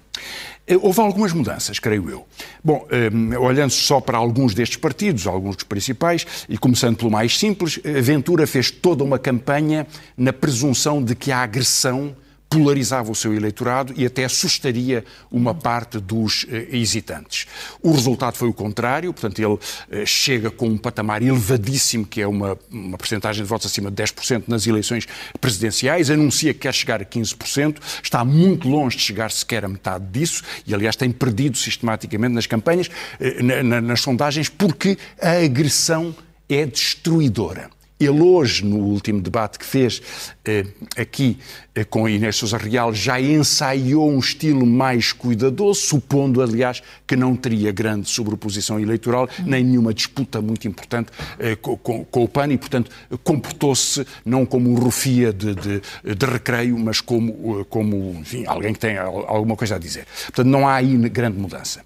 Eh, 0.66 0.76
houve 0.76 1.00
algumas 1.00 1.34
mudanças, 1.34 1.78
creio 1.78 2.10
eu. 2.10 2.26
Bom, 2.64 2.88
eh, 2.90 3.38
olhando 3.38 3.70
só 3.70 4.02
para 4.02 4.18
alguns 4.18 4.56
destes 4.56 4.78
partidos, 4.78 5.28
alguns 5.28 5.56
dos 5.56 5.66
principais, 5.66 6.26
e 6.50 6.58
começando 6.58 6.98
pelo 6.98 7.12
mais 7.12 7.38
simples, 7.38 7.80
Ventura 7.84 8.48
fez 8.48 8.72
toda 8.72 9.04
uma 9.04 9.20
campanha 9.20 9.86
na 10.18 10.34
presunção 10.34 11.04
de 11.04 11.14
que 11.14 11.32
a 11.32 11.44
agressão 11.44 12.16
polarizava 12.50 13.12
o 13.12 13.16
seu 13.16 13.34
eleitorado 13.34 13.94
e 13.96 14.06
até 14.06 14.24
assustaria 14.24 15.04
uma 15.32 15.54
parte 15.54 16.00
dos 16.00 16.46
eh, 16.50 16.68
hesitantes. 16.72 17.46
O 17.82 17.92
resultado 17.92 18.36
foi 18.36 18.48
o 18.48 18.54
contrário, 18.54 19.14
portanto, 19.14 19.40
ele 19.40 19.58
eh, 19.92 20.06
chega 20.06 20.50
com 20.50 20.68
um 20.68 20.78
patamar 20.78 21.22
elevadíssimo, 21.22 22.06
que 22.06 22.22
é 22.22 22.28
uma, 22.28 22.58
uma 22.72 22.98
porcentagem 22.98 23.44
de 23.44 23.50
votos 23.50 23.68
acima 23.68 23.92
de 23.92 24.02
10% 24.02 24.44
nas 24.48 24.66
eleições 24.66 25.08
presidenciais, 25.42 26.10
anuncia 26.10 26.54
que 26.54 26.62
quer 26.62 26.74
chegar 26.74 27.02
a 27.02 27.06
15%, 27.06 27.78
está 28.02 28.24
muito 28.24 28.68
longe 28.70 28.98
de 28.98 29.04
chegar 29.04 29.32
sequer 29.32 29.66
a 29.66 29.68
metade 29.68 30.06
disso, 30.06 30.44
e 30.66 30.74
aliás 30.74 30.96
tem 30.96 31.12
perdido 31.12 31.58
sistematicamente 31.58 32.34
nas 32.34 32.48
campanhas, 32.48 32.90
eh, 33.20 33.44
na, 33.44 33.64
na, 33.64 33.82
nas 33.82 34.02
sondagens, 34.02 34.48
porque 34.48 34.98
a 35.22 35.44
agressão 35.44 36.16
é 36.50 36.66
destruidora. 36.66 37.77
Ele 38.00 38.22
hoje, 38.22 38.64
no 38.64 38.78
último 38.78 39.20
debate 39.20 39.58
que 39.58 39.66
fez 39.66 40.04
eh, 40.46 40.66
aqui 40.96 41.40
eh, 41.74 41.84
com 41.84 42.08
Inês 42.08 42.36
Sousa 42.36 42.56
Real, 42.56 42.94
já 42.94 43.20
ensaiou 43.20 44.12
um 44.12 44.20
estilo 44.20 44.68
mais 44.68 45.12
cuidadoso, 45.12 45.82
supondo, 45.82 46.40
aliás, 46.40 46.84
que 47.08 47.16
não 47.16 47.36
teria 47.36 47.72
grande 47.72 48.08
sobreposição 48.08 48.80
eleitoral, 48.80 49.28
nem 49.44 49.64
nenhuma 49.64 49.96
disputa 49.96 50.40
muito 50.40 50.68
importante 50.68 51.12
eh, 51.40 51.56
com, 51.56 51.76
com, 51.76 52.24
o 52.24 52.28
PAN 52.28 52.50
e, 52.50 52.58
portanto, 52.58 52.92
comportou-se 53.24 54.06
não 54.24 54.46
como 54.46 54.70
um 54.70 54.76
rufia 54.76 55.34
de, 55.34 55.56
de, 55.56 55.82
de, 56.16 56.26
recreio, 56.28 56.78
mas 56.78 57.02
como, 57.02 57.66
como 57.66 58.16
enfim, 58.22 58.44
alguém 58.46 58.74
que 58.74 58.80
tem 58.80 58.96
alguma 58.98 59.56
coisa 59.56 59.76
a 59.76 59.80
dizer. 59.80 60.06
Portanto, 60.26 60.48
não 60.48 60.68
há 60.68 60.76
aí 60.76 60.96
grande 61.10 61.40
mudança. 61.40 61.82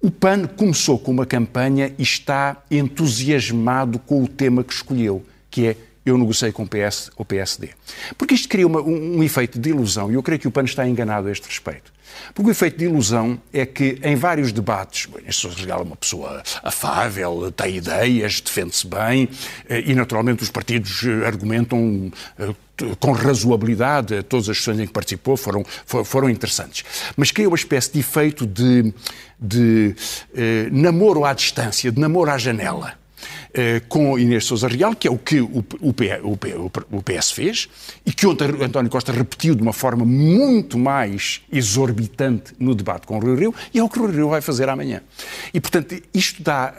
O 0.00 0.10
PAN 0.10 0.48
começou 0.48 0.98
com 0.98 1.12
uma 1.12 1.24
campanha 1.24 1.94
e 1.96 2.02
está 2.02 2.60
entusiasmado 2.68 4.00
com 4.00 4.24
o 4.24 4.26
tema 4.26 4.64
que 4.64 4.72
escolheu 4.72 5.24
que 5.52 5.68
é 5.68 5.76
eu 6.04 6.18
negociei 6.18 6.50
com 6.50 6.64
o 6.64 6.68
PS 6.68 7.10
ou 7.16 7.24
PSD. 7.24 7.70
Porque 8.18 8.34
isto 8.34 8.48
cria 8.48 8.66
uma, 8.66 8.80
um, 8.80 9.18
um, 9.18 9.22
efeito 9.22 9.58
de 9.58 9.70
ilusão, 9.70 10.10
e 10.10 10.14
eu 10.14 10.22
creio 10.22 10.40
que 10.40 10.48
o 10.48 10.50
PAN 10.50 10.64
está 10.64 10.86
enganado 10.86 11.28
a 11.28 11.30
este 11.30 11.46
respeito. 11.46 11.92
Porque 12.34 12.50
o 12.50 12.52
efeito 12.52 12.76
de 12.76 12.84
ilusão 12.84 13.40
é 13.52 13.64
que 13.64 13.98
em 14.02 14.16
vários 14.16 14.52
debates, 14.52 15.08
este 15.26 15.48
regala 15.48 15.82
uma 15.82 15.96
pessoa 15.96 16.42
afável, 16.62 17.50
tem 17.52 17.76
ideias, 17.76 18.40
defende-se 18.40 18.86
bem, 18.86 19.28
eh, 19.68 19.84
e 19.86 19.94
naturalmente 19.94 20.42
os 20.42 20.50
partidos 20.50 21.04
eh, 21.04 21.24
argumentam 21.24 22.12
eh, 22.38 22.52
com 22.98 23.12
razoabilidade, 23.12 24.22
todas 24.24 24.48
as 24.48 24.58
sessões 24.58 24.80
em 24.80 24.86
que 24.86 24.92
participou 24.92 25.36
foram, 25.36 25.64
foram 26.04 26.28
interessantes. 26.28 26.84
Mas 27.16 27.30
cria 27.30 27.46
uma 27.46 27.56
espécie 27.56 27.92
de 27.92 28.00
efeito 28.00 28.44
de, 28.44 28.92
de 29.38 29.94
namoro 30.72 31.24
à 31.24 31.32
distância, 31.32 31.92
de 31.92 32.00
namoro 32.00 32.30
à 32.30 32.38
janela 32.38 33.01
com 33.88 34.18
Inês 34.18 34.44
Sousa 34.44 34.68
Real, 34.68 34.94
que 34.94 35.06
é 35.06 35.10
o 35.10 35.18
que 35.18 35.40
o, 35.40 35.64
o, 35.80 37.02
PS 37.02 37.30
fez 37.30 37.68
e 38.04 38.12
que 38.12 38.26
ontem 38.26 38.48
António 38.62 38.90
Costa 38.90 39.12
repetiu 39.12 39.54
de 39.54 39.62
uma 39.62 39.72
forma 39.72 40.04
muito 40.04 40.78
mais 40.78 41.42
exorbitante 41.52 42.54
no 42.58 42.74
debate 42.74 43.06
com 43.06 43.16
o 43.16 43.20
Rui 43.20 43.38
Rio 43.38 43.54
e 43.72 43.78
é 43.78 43.84
o 43.84 43.88
que 43.88 43.98
o 43.98 44.06
Rui 44.06 44.14
Rio 44.14 44.28
vai 44.28 44.40
fazer 44.40 44.68
amanhã. 44.68 45.02
E, 45.52 45.60
portanto, 45.60 46.00
isto 46.14 46.42
dá 46.42 46.74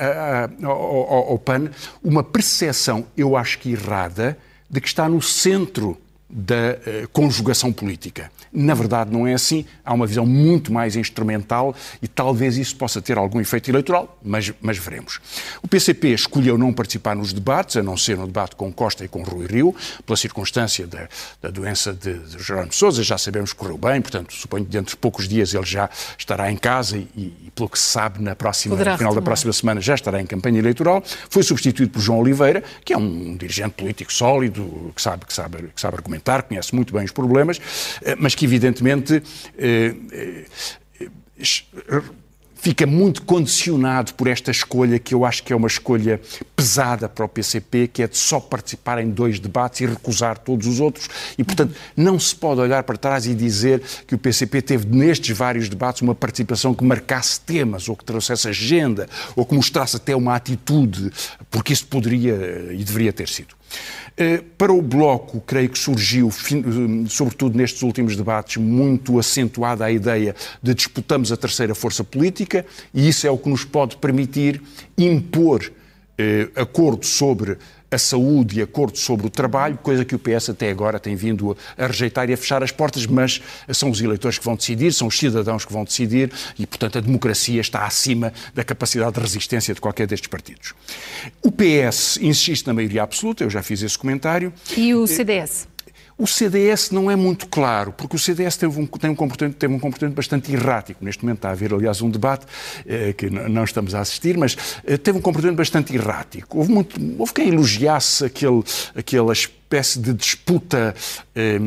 ao, 0.63 1.31
ao 1.31 1.39
PAN 1.39 1.69
uma 2.03 2.23
percepção, 2.23 3.05
eu 3.15 3.38
acho 3.38 3.59
que 3.59 3.71
errada, 3.71 4.38
de 4.69 4.81
que 4.81 4.88
está 4.88 5.07
no 5.07 5.21
centro 5.21 5.97
da 6.33 6.55
uh, 7.03 7.07
conjugação 7.09 7.71
política. 7.71 8.31
Na 8.51 8.73
verdade, 8.73 9.11
não 9.11 9.27
é 9.27 9.33
assim. 9.33 9.65
Há 9.85 9.93
uma 9.93 10.07
visão 10.07 10.25
muito 10.25 10.73
mais 10.73 10.95
instrumental 10.95 11.75
e 12.01 12.07
talvez 12.07 12.57
isso 12.57 12.75
possa 12.75 13.01
ter 13.01 13.17
algum 13.19 13.39
efeito 13.39 13.69
eleitoral, 13.69 14.17
mas, 14.23 14.51
mas 14.59 14.77
veremos. 14.77 15.19
O 15.61 15.67
PCP 15.67 16.09
escolheu 16.09 16.57
não 16.57 16.73
participar 16.73 17.15
nos 17.15 17.33
debates, 17.33 17.77
a 17.77 17.83
não 17.83 17.95
ser 17.95 18.17
no 18.17 18.25
debate 18.25 18.55
com 18.55 18.73
Costa 18.73 19.05
e 19.05 19.07
com 19.07 19.21
Rui 19.21 19.45
Rio, 19.45 19.75
pela 20.05 20.17
circunstância 20.17 20.87
da, 20.87 21.07
da 21.39 21.49
doença 21.51 21.93
de, 21.93 22.17
de 22.17 22.43
Jerónimo 22.43 22.73
Sousa. 22.73 23.03
Já 23.03 23.17
sabemos 23.17 23.53
que 23.53 23.59
correu 23.59 23.77
bem, 23.77 24.01
portanto, 24.01 24.33
suponho 24.33 24.65
que 24.65 24.71
dentro 24.71 24.91
de 24.91 24.97
poucos 24.97 25.27
dias 25.27 25.53
ele 25.53 25.65
já 25.65 25.87
estará 26.17 26.51
em 26.51 26.57
casa 26.57 26.97
e, 26.97 27.07
e 27.15 27.51
pelo 27.55 27.69
que 27.69 27.77
se 27.77 27.87
sabe, 27.87 28.23
na 28.23 28.35
próxima, 28.35 28.75
no 28.75 28.97
final 28.97 29.13
da 29.13 29.21
próxima 29.21 29.53
semana 29.53 29.81
já 29.81 29.93
estará 29.93 30.19
em 30.19 30.25
campanha 30.25 30.57
eleitoral. 30.57 31.03
Foi 31.29 31.43
substituído 31.43 31.91
por 31.91 32.01
João 32.01 32.19
Oliveira, 32.19 32.63
que 32.83 32.91
é 32.91 32.97
um 32.97 33.37
dirigente 33.37 33.75
político 33.75 34.11
sólido, 34.11 34.91
que 34.95 35.01
sabe, 35.01 35.25
que 35.25 35.33
sabe, 35.33 35.69
que 35.75 35.79
sabe 35.79 35.97
argumentar 35.97 36.22
conhece 36.43 36.73
muito 36.73 36.93
bem 36.93 37.03
os 37.03 37.11
problemas, 37.11 37.59
eh, 38.01 38.15
mas 38.17 38.35
que 38.35 38.45
evidentemente 38.45 39.21
eh, 39.57 39.95
eh, 40.99 42.03
fica 42.63 42.87
muito 42.87 43.23
condicionado 43.23 44.13
por 44.13 44.25
esta 44.25 44.49
escolha, 44.49 44.97
que 44.97 45.13
eu 45.13 45.25
acho 45.25 45.43
que 45.43 45.51
é 45.51 45.55
uma 45.55 45.67
escolha 45.67 46.21
pesada 46.55 47.09
para 47.09 47.25
o 47.25 47.27
PCP, 47.27 47.89
que 47.89 48.01
é 48.01 48.07
de 48.07 48.17
só 48.17 48.39
participar 48.39 49.03
em 49.03 49.09
dois 49.09 49.37
debates 49.37 49.81
e 49.81 49.85
recusar 49.85 50.37
todos 50.37 50.65
os 50.65 50.79
outros. 50.79 51.09
E, 51.37 51.43
portanto, 51.43 51.75
não 51.97 52.17
se 52.17 52.33
pode 52.33 52.61
olhar 52.61 52.81
para 52.83 52.95
trás 52.95 53.25
e 53.25 53.35
dizer 53.35 53.81
que 54.07 54.15
o 54.15 54.17
PCP 54.17 54.61
teve 54.61 54.87
nestes 54.87 55.37
vários 55.37 55.67
debates 55.67 56.01
uma 56.01 56.15
participação 56.15 56.73
que 56.73 56.85
marcasse 56.85 57.41
temas, 57.41 57.89
ou 57.89 57.97
que 57.97 58.05
trouxesse 58.05 58.47
agenda, 58.47 59.09
ou 59.35 59.45
que 59.45 59.53
mostrasse 59.53 59.97
até 59.97 60.15
uma 60.15 60.33
atitude, 60.33 61.11
porque 61.51 61.73
isso 61.73 61.85
poderia 61.87 62.71
e 62.71 62.81
deveria 62.81 63.11
ter 63.11 63.27
sido. 63.27 63.55
Eh, 64.15 64.41
para 64.57 64.71
o 64.71 64.81
Bloco, 64.81 65.41
creio 65.41 65.69
que 65.69 65.79
surgiu, 65.79 66.29
eh, 66.29 67.09
sobretudo 67.09 67.57
nestes 67.57 67.81
últimos 67.81 68.15
debates, 68.15 68.57
muito 68.57 69.17
acentuada 69.17 69.85
a 69.85 69.91
ideia 69.91 70.35
de 70.61 70.73
disputamos 70.73 71.31
a 71.31 71.37
terceira 71.37 71.73
força 71.73 72.03
política 72.03 72.65
e 72.93 73.07
isso 73.07 73.25
é 73.25 73.31
o 73.31 73.37
que 73.37 73.49
nos 73.49 73.65
pode 73.65 73.97
permitir 73.97 74.61
impor 74.97 75.71
eh, 76.17 76.47
acordo 76.55 77.05
sobre 77.05 77.57
a 77.93 77.97
saúde 77.97 78.59
e 78.59 78.62
acordo 78.62 78.97
sobre 78.97 79.27
o 79.27 79.29
trabalho, 79.29 79.77
coisa 79.77 80.03
que 80.03 80.15
o 80.15 80.19
PS 80.19 80.50
até 80.50 80.69
agora 80.69 81.00
tem 81.00 81.15
vindo 81.15 81.55
a 81.77 81.88
rejeitar 81.88 82.29
e 82.29 82.33
a 82.33 82.38
fechar 82.38 82.63
as 82.63 82.71
portas, 82.71 83.05
mas 83.05 83.41
são 83.69 83.89
os 83.89 84.01
eleitores 84.01 84.38
que 84.38 84.45
vão 84.45 84.55
decidir, 84.55 84.93
são 84.93 85.07
os 85.07 85.17
cidadãos 85.17 85.65
que 85.65 85.73
vão 85.73 85.83
decidir 85.83 86.31
e, 86.57 86.65
portanto, 86.65 86.97
a 86.97 87.01
democracia 87.01 87.62
está 87.62 87.85
acima 87.85 88.33
da 88.53 88.63
capacidade 88.63 89.13
de 89.13 89.19
resistência 89.19 89.73
de 89.73 89.81
qualquer 89.81 90.07
destes 90.07 90.27
partidos. 90.27 90.73
O 91.41 91.51
PS 91.51 92.17
insiste 92.21 92.67
na 92.67 92.73
maioria 92.73 93.03
absoluta, 93.03 93.43
eu 93.43 93.50
já 93.50 93.62
fiz 93.62 93.81
esse 93.81 93.97
comentário. 93.97 94.53
E 94.75 94.93
o 94.93 95.07
CDS? 95.07 95.72
O 96.17 96.27
CDS 96.27 96.91
não 96.91 97.10
é 97.10 97.15
muito 97.15 97.48
claro, 97.48 97.91
porque 97.91 98.15
o 98.15 98.20
CDS 98.20 98.55
teve 98.58 98.79
um, 98.79 98.86
tem 98.86 99.10
um, 99.10 99.15
comportamento, 99.15 99.55
teve 99.55 99.74
um 99.74 99.79
comportamento 99.79 100.15
bastante 100.15 100.51
errático. 100.51 101.03
Neste 101.03 101.24
momento 101.24 101.39
está 101.39 101.50
a 101.50 101.51
haver, 101.53 101.74
aliás, 101.74 102.01
um 102.01 102.10
debate 102.10 102.46
eh, 102.86 103.13
que 103.13 103.29
não 103.29 103.63
estamos 103.63 103.96
a 103.96 104.01
assistir, 104.01 104.38
mas 104.38 104.55
eh, 104.86 104.98
teve 104.98 105.17
um 105.17 105.22
comportamento 105.22 105.58
bastante 105.58 105.96
errático. 105.96 106.60
Houve, 106.60 106.72
muito, 106.72 107.00
houve 107.17 107.34
quem 107.34 107.50
elogiasse 107.50 108.25
aquele, 108.25 108.63
aquela 108.96 109.34
espécie 109.34 110.00
de 110.00 110.13
disputa. 110.13 110.96
Eh, 111.36 111.60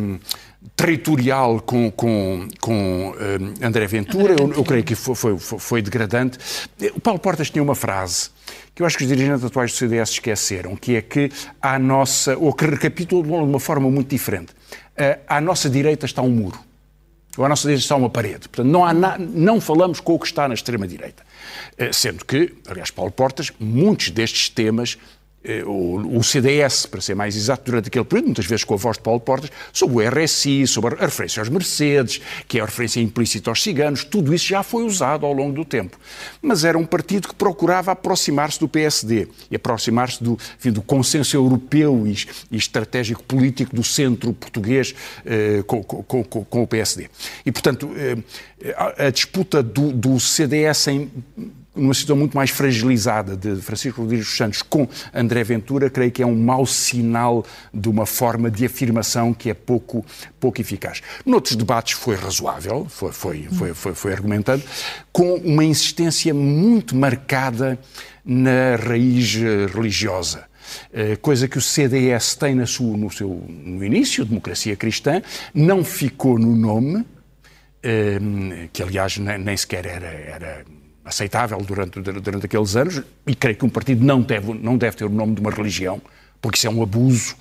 territorial 0.74 1.60
com, 1.60 1.90
com, 1.90 2.48
com 2.60 3.14
eh, 3.18 3.66
André 3.66 3.86
Ventura, 3.86 4.34
eu, 4.38 4.52
eu, 4.52 4.64
creio 4.64 4.84
que 4.84 4.94
foi, 4.94 5.14
foi, 5.14 5.38
foi 5.38 5.82
degradante. 5.82 6.38
O 6.94 7.00
Paulo 7.00 7.18
Portas 7.18 7.50
tinha 7.50 7.62
uma 7.62 7.74
frase 7.74 8.30
que 8.76 8.82
eu 8.82 8.86
acho 8.86 8.98
que 8.98 9.04
os 9.04 9.08
dirigentes 9.08 9.42
atuais 9.42 9.72
do 9.72 9.76
CDS 9.78 10.10
esqueceram, 10.10 10.76
que 10.76 10.96
é 10.96 11.00
que 11.00 11.32
à 11.62 11.78
nossa, 11.78 12.36
ou 12.36 12.52
que 12.52 12.66
recapitulam 12.66 13.42
de 13.42 13.48
uma 13.48 13.58
forma 13.58 13.90
muito 13.90 14.10
diferente. 14.10 14.52
Eh, 14.94 15.18
à 15.26 15.40
nossa 15.40 15.70
direita 15.70 16.04
está 16.04 16.20
um 16.20 16.28
muro. 16.28 16.60
Ou 17.38 17.44
à 17.46 17.48
nossa 17.48 17.62
direita 17.62 17.82
está 17.82 17.96
uma 17.96 18.10
parede. 18.10 18.50
Portanto, 18.50 18.66
não, 18.66 18.84
há 18.84 18.92
na, 18.92 19.16
não 19.16 19.62
falamos 19.62 19.98
com 19.98 20.12
o 20.12 20.18
que 20.18 20.26
está 20.26 20.46
na 20.46 20.52
extrema-direita. 20.52 21.22
Eh, 21.78 21.90
sendo 21.90 22.22
que, 22.22 22.54
aliás, 22.68 22.90
Paulo 22.90 23.10
Portas, 23.10 23.50
muitos 23.58 24.10
destes 24.10 24.50
temas 24.50 24.98
o, 25.66 26.22
CDS, 26.22 26.86
para 26.86 27.00
ser 27.00 27.14
mais 27.14 27.36
exato, 27.36 27.64
durante 27.64 27.88
aquele 27.88 28.04
período, 28.04 28.26
muitas 28.26 28.46
vezes 28.46 28.64
com 28.64 28.74
a 28.74 28.76
voz 28.76 28.96
de 28.96 29.02
Paulo 29.02 29.20
Portas, 29.20 29.50
sobre 29.72 29.96
o 29.96 30.08
RSI, 30.08 30.66
sobre 30.66 30.94
a 30.94 31.06
referência 31.06 31.40
aos 31.40 31.48
Mercedes, 31.48 32.20
que 32.48 32.58
é 32.58 32.62
a 32.62 32.64
referência 32.64 33.00
implícita 33.00 33.50
aos 33.50 33.62
ciganos, 33.62 34.04
tudo 34.04 34.34
isso 34.34 34.46
já 34.46 34.62
foi 34.62 34.84
usado 34.84 35.24
ao 35.24 35.32
longo 35.32 35.52
do 35.52 35.64
tempo. 35.64 35.98
Mas 36.42 36.64
era 36.64 36.76
um 36.76 36.84
partido 36.84 37.28
que 37.28 37.34
procurava 37.34 37.92
aproximar-se 37.92 38.58
do 38.58 38.68
PSD 38.68 39.28
e 39.50 39.56
aproximar-se 39.56 40.22
do, 40.22 40.38
enfim, 40.58 40.72
do 40.72 40.82
consenso 40.82 41.36
europeu 41.36 42.06
e, 42.06 42.16
e, 42.50 42.56
estratégico 42.56 43.22
político 43.22 43.74
do 43.74 43.84
centro 43.84 44.32
português 44.32 44.94
eh, 45.24 45.62
com, 45.66 45.82
com, 45.82 46.24
com, 46.24 46.44
com, 46.44 46.62
o 46.62 46.66
PSD. 46.66 47.08
E, 47.44 47.52
portanto, 47.52 47.90
eh, 47.96 48.16
a, 48.76 49.06
a, 49.06 49.10
disputa 49.10 49.62
do, 49.62 49.92
do 49.92 50.18
CDS 50.18 50.88
em 50.88 51.10
numa 51.76 51.94
situação 51.94 52.16
muito 52.16 52.36
mais 52.36 52.50
fragilizada 52.50 53.36
de 53.36 53.56
Francisco 53.60 54.02
Rodrigues 54.02 54.28
Santos 54.28 54.62
com 54.62 54.88
André 55.14 55.44
Ventura, 55.44 55.90
creio 55.90 56.10
que 56.10 56.22
é 56.22 56.26
um 56.26 56.34
mau 56.34 56.66
sinal 56.66 57.44
de 57.72 57.88
uma 57.88 58.06
forma 58.06 58.50
de 58.50 58.64
afirmação 58.64 59.32
que 59.32 59.50
é 59.50 59.54
pouco, 59.54 60.04
pouco 60.40 60.60
eficaz. 60.60 61.02
Noutros 61.24 61.56
debates 61.56 61.92
foi 61.92 62.16
razoável, 62.16 62.86
foi, 62.88 63.12
foi, 63.12 63.48
foi, 63.52 63.74
foi, 63.74 63.94
foi 63.94 64.12
argumentando, 64.12 64.62
com 65.12 65.34
uma 65.36 65.64
insistência 65.64 66.32
muito 66.32 66.96
marcada 66.96 67.78
na 68.24 68.76
raiz 68.76 69.36
eh, 69.36 69.66
religiosa 69.72 70.46
eh, 70.92 71.16
coisa 71.16 71.48
que 71.48 71.58
o 71.58 71.60
CDS 71.60 72.34
tem 72.34 72.54
na 72.54 72.66
sua, 72.66 72.96
no 72.96 73.10
seu 73.10 73.42
no 73.48 73.84
início, 73.84 74.24
democracia 74.24 74.76
cristã, 74.76 75.22
não 75.54 75.84
ficou 75.84 76.38
no 76.38 76.54
nome, 76.54 77.04
eh, 77.82 78.18
que 78.72 78.82
aliás 78.82 79.18
nem 79.18 79.56
sequer 79.56 79.86
era, 79.86 80.06
era 80.06 80.64
aceitável 81.06 81.58
durante, 81.58 82.00
durante 82.00 82.46
aqueles 82.46 82.74
anos, 82.74 83.00
e 83.26 83.34
creio 83.34 83.56
que 83.56 83.64
um 83.64 83.70
partido 83.70 84.04
não 84.04 84.20
deve, 84.20 84.52
não 84.52 84.76
deve 84.76 84.96
ter 84.96 85.04
o 85.04 85.08
nome 85.08 85.34
de 85.36 85.40
uma 85.40 85.50
religião, 85.50 86.02
porque 86.42 86.58
isso 86.58 86.66
é 86.66 86.70
um 86.70 86.82
abuso. 86.82 87.36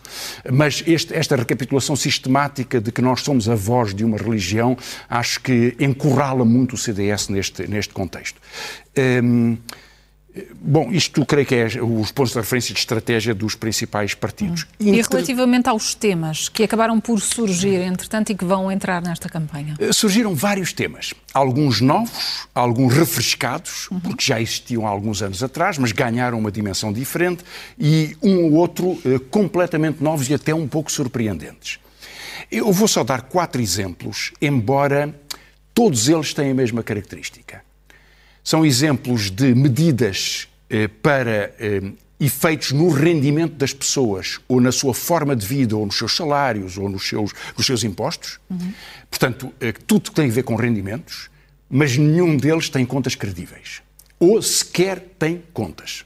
Mas 0.52 0.84
este, 0.86 1.14
esta 1.14 1.36
recapitulação 1.36 1.96
sistemática 1.96 2.80
de 2.80 2.92
que 2.92 3.02
nós 3.02 3.22
somos 3.22 3.50
a 3.50 3.56
voz 3.56 3.94
de 3.94 4.06
uma 4.06 4.18
religião, 4.18 4.78
acho 5.10 5.42
que 5.42 5.76
encurrala 5.80 6.46
muito 6.46 6.74
o 6.74 6.78
CDS 6.78 7.28
neste, 7.30 7.68
neste 7.68 7.94
contexto. 7.94 8.40
Hum, 8.98 9.58
Bom, 10.60 10.92
isto 10.92 11.26
creio 11.26 11.48
que 11.48 11.56
é 11.56 11.66
os 11.82 12.12
pontos 12.12 12.34
de 12.34 12.40
referência 12.40 12.74
de 12.74 12.80
estratégia 12.80 13.34
dos 13.34 13.56
principais 13.56 14.14
partidos. 14.14 14.64
Hum. 14.82 14.94
E 14.94 15.02
relativamente 15.02 15.70
aos 15.70 15.96
temas 15.96 16.50
que 16.50 16.64
acabaram 16.64 17.00
por 17.00 17.22
surgir, 17.22 17.82
entretanto, 17.82 18.32
e 18.32 18.36
que 18.36 18.44
vão 18.44 18.70
entrar 18.70 19.02
nesta 19.02 19.30
campanha? 19.30 19.76
Eh, 19.80 19.94
surgiram 19.94 20.36
vários 20.36 20.74
temas. 20.74 21.14
Alguns 21.34 21.80
novos, 21.80 22.48
alguns 22.54 22.94
refrescados, 22.94 23.90
uhum. 23.90 24.00
porque 24.02 24.26
já 24.26 24.42
existiam 24.42 24.86
há 24.86 24.90
alguns 24.90 25.22
anos 25.22 25.42
atrás, 25.42 25.78
mas 25.78 25.94
ganharam 25.94 26.38
uma 26.38 26.52
dimensão 26.52 26.92
diferente, 26.92 27.44
e 27.80 28.18
um 28.22 28.44
ou 28.44 28.54
outro 28.56 29.00
eh, 29.06 29.20
completamente 29.30 30.04
novos 30.04 30.30
e 30.30 30.34
até 30.34 30.54
um 30.54 30.68
pouco 30.68 30.92
surpreendentes. 30.92 31.80
Eu 32.52 32.72
vou 32.74 32.88
só 32.88 33.06
dar 33.06 33.22
quatro 33.24 33.62
exemplos, 33.62 34.34
embora 34.42 35.16
todos 35.74 36.10
eles 36.10 36.34
tenham 36.34 36.52
a 36.52 36.56
mesma 36.56 36.84
característica 36.84 37.64
são 38.46 38.66
exemplos 38.66 39.30
de 39.30 39.54
medidas 39.54 40.48
eh, 40.70 40.88
para 40.88 41.54
eh, 41.60 41.82
efeitos 42.20 42.72
no 42.72 42.90
rendimento 42.90 43.56
das 43.56 43.74
pessoas, 43.74 44.40
ou 44.48 44.62
na 44.62 44.72
sua 44.72 44.94
forma 44.94 45.36
de 45.36 45.46
vida, 45.46 45.76
ou 45.76 45.86
nos 45.86 45.98
seus 45.98 46.16
salários, 46.16 46.78
ou 46.78 46.88
nos 46.88 47.08
seus, 47.08 47.32
nos 47.58 47.66
seus 47.66 47.84
impostos. 47.84 48.40
Uhum. 48.50 48.72
Portanto, 49.10 49.52
eh, 49.60 49.74
tudo 49.74 50.12
tem 50.12 50.30
a 50.30 50.34
ver 50.34 50.44
com 50.44 50.56
rendimentos, 50.56 51.30
mas 51.70 51.98
nenhum 51.98 52.38
deles 52.38 52.70
tem 52.70 52.86
contas 52.86 53.16
credíveis. 53.16 53.82
Ou 54.20 54.42
sequer 54.42 55.00
tem 55.20 55.44
contas. 55.52 56.06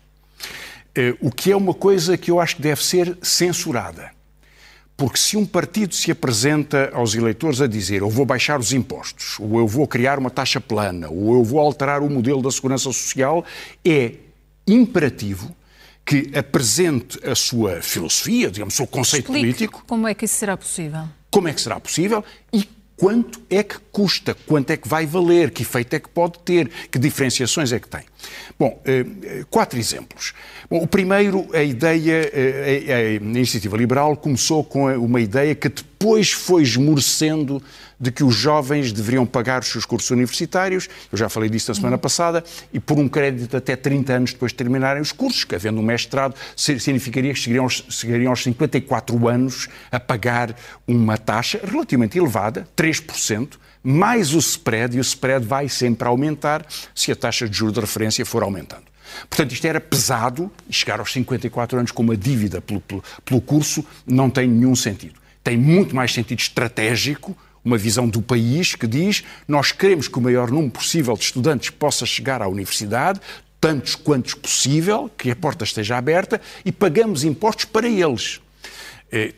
Eh, 0.96 1.16
o 1.22 1.30
que 1.30 1.52
é 1.52 1.56
uma 1.56 1.74
coisa 1.74 2.18
que 2.18 2.32
eu 2.32 2.40
acho 2.40 2.56
que 2.56 2.62
deve 2.62 2.84
ser 2.84 3.18
censurada. 3.22 4.12
Porque 5.00 5.18
se 5.18 5.38
um 5.38 5.46
partido 5.46 5.96
se 5.96 6.12
apresenta 6.12 6.92
aos 6.94 7.16
eleitores 7.16 7.62
a 7.62 7.68
dizer 7.68 8.02
eu 8.02 8.10
vou 8.10 8.26
baixar 8.26 8.60
os 8.60 8.74
impostos, 8.74 9.40
ou 9.40 9.58
eu 9.58 9.66
vou 9.66 9.88
criar 9.88 10.20
uma 10.20 10.30
taxa 10.30 10.60
plana, 10.60 11.08
ou 11.10 11.36
eu 11.36 11.44
vou 11.44 11.62
alterar 11.62 12.02
o 12.02 12.10
modelo 12.10 12.42
da 12.42 12.52
segurança 12.52 12.84
social, 12.84 13.46
é 13.84 14.16
imperativo 14.68 15.56
que 16.06 16.30
apresente 16.38 17.18
a 17.26 17.34
sua 17.34 17.82
filosofia, 17.82 18.52
digamos, 18.52 18.74
o 18.74 18.78
seu 18.78 18.88
conceito 18.88 19.28
Explique 19.28 19.46
político. 19.46 19.84
Como 19.88 20.06
é 20.06 20.14
que 20.14 20.26
isso 20.26 20.36
será 20.36 20.58
possível? 20.58 21.04
Como 21.32 21.48
é 21.48 21.54
que 21.54 21.62
será 21.62 21.80
possível 21.80 22.22
e 22.52 22.68
quanto 23.00 23.42
é 23.50 23.64
que 23.64 23.78
custa, 23.94 24.36
quanto 24.46 24.72
é 24.72 24.78
que 24.78 24.88
vai 24.88 25.06
valer, 25.06 25.52
que 25.52 25.62
efeito 25.62 25.96
é 25.96 26.00
que 26.00 26.10
pode 26.10 26.38
ter, 26.40 26.70
que 26.92 27.00
diferenciações 27.00 27.72
é 27.72 27.80
que 27.80 27.88
tem. 27.88 28.02
Bom, 28.60 28.78
eh, 28.86 29.06
eh, 29.24 29.46
quatro 29.50 29.80
exemplos. 29.80 30.34
Bom, 30.70 30.84
o 30.84 30.88
primeiro, 30.88 31.48
a 31.54 31.64
ideia, 31.64 32.30
eh, 32.34 32.94
a 32.94 33.24
iniciativa 33.24 33.78
liberal 33.78 34.18
começou 34.18 34.66
com 34.66 34.94
uma 34.98 35.22
ideia 35.22 35.56
que 35.56 35.70
depois 36.00 36.32
foi 36.32 36.64
esmorecendo 36.64 37.62
de 38.00 38.10
que 38.10 38.24
os 38.24 38.34
jovens 38.34 38.94
deveriam 38.94 39.26
pagar 39.26 39.60
os 39.60 39.68
seus 39.68 39.84
cursos 39.84 40.10
universitários, 40.12 40.88
eu 41.12 41.18
já 41.18 41.28
falei 41.28 41.50
disso 41.50 41.70
na 41.70 41.76
semana 41.76 41.98
uhum. 41.98 42.02
passada, 42.02 42.42
e 42.72 42.80
por 42.80 42.98
um 42.98 43.10
crédito 43.10 43.58
até 43.58 43.76
30 43.76 44.14
anos 44.14 44.32
depois 44.32 44.54
de 44.54 44.58
terminarem 44.58 45.02
os 45.02 45.12
cursos, 45.12 45.44
que 45.44 45.56
havendo 45.56 45.82
um 45.82 45.84
mestrado, 45.84 46.34
significaria 46.56 47.34
que 47.34 47.40
chegariam 47.40 47.66
aos, 47.66 47.84
chegariam 47.90 48.30
aos 48.30 48.42
54 48.44 49.28
anos 49.28 49.68
a 49.92 50.00
pagar 50.00 50.56
uma 50.88 51.18
taxa 51.18 51.60
relativamente 51.62 52.18
elevada, 52.18 52.66
3%, 52.78 53.58
mais 53.84 54.34
o 54.34 54.40
spread, 54.40 54.96
e 54.96 55.00
o 55.00 55.02
spread 55.02 55.46
vai 55.46 55.68
sempre 55.68 56.08
aumentar 56.08 56.66
se 56.96 57.12
a 57.12 57.16
taxa 57.16 57.50
de 57.50 57.58
juros 57.58 57.74
de 57.74 57.82
referência 57.82 58.26
for 58.26 58.42
aumentando. 58.42 58.84
Portanto, 59.30 59.52
isto 59.52 59.66
era 59.68 59.82
pesado 59.82 60.50
e 60.70 60.74
chegar 60.74 61.02
aos 61.02 61.12
54 61.12 61.78
anos 61.78 61.92
com 61.92 62.04
uma 62.04 62.16
dívida 62.16 62.62
pelo, 62.62 62.80
pelo, 62.80 63.04
pelo 63.26 63.42
curso 63.42 63.84
não 64.08 64.30
tem 64.30 64.48
nenhum 64.48 64.76
sentido. 64.78 65.19
Tem 65.44 65.58
muito 65.58 65.96
mais 65.96 66.14
sentido 66.14 66.40
estratégico 66.40 67.38
uma 67.64 67.78
visão 67.78 68.08
do 68.08 68.22
país 68.22 68.76
que 68.76 68.88
diz 68.88 69.24
nós 69.48 69.72
queremos 69.72 70.08
que 70.08 70.18
o 70.18 70.22
maior 70.22 70.50
número 70.50 70.72
possível 70.72 71.16
de 71.16 71.24
estudantes 71.24 71.70
possa 71.70 72.06
chegar 72.06 72.42
à 72.42 72.48
universidade, 72.48 73.20
tantos 73.60 73.96
quantos 73.96 74.34
possível, 74.34 75.10
que 75.18 75.30
a 75.30 75.36
porta 75.36 75.64
esteja 75.64 75.98
aberta 75.98 76.40
e 76.64 76.72
pagamos 76.72 77.24
impostos 77.24 77.66
para 77.66 77.88
eles. 77.88 78.40
Eh, 79.12 79.34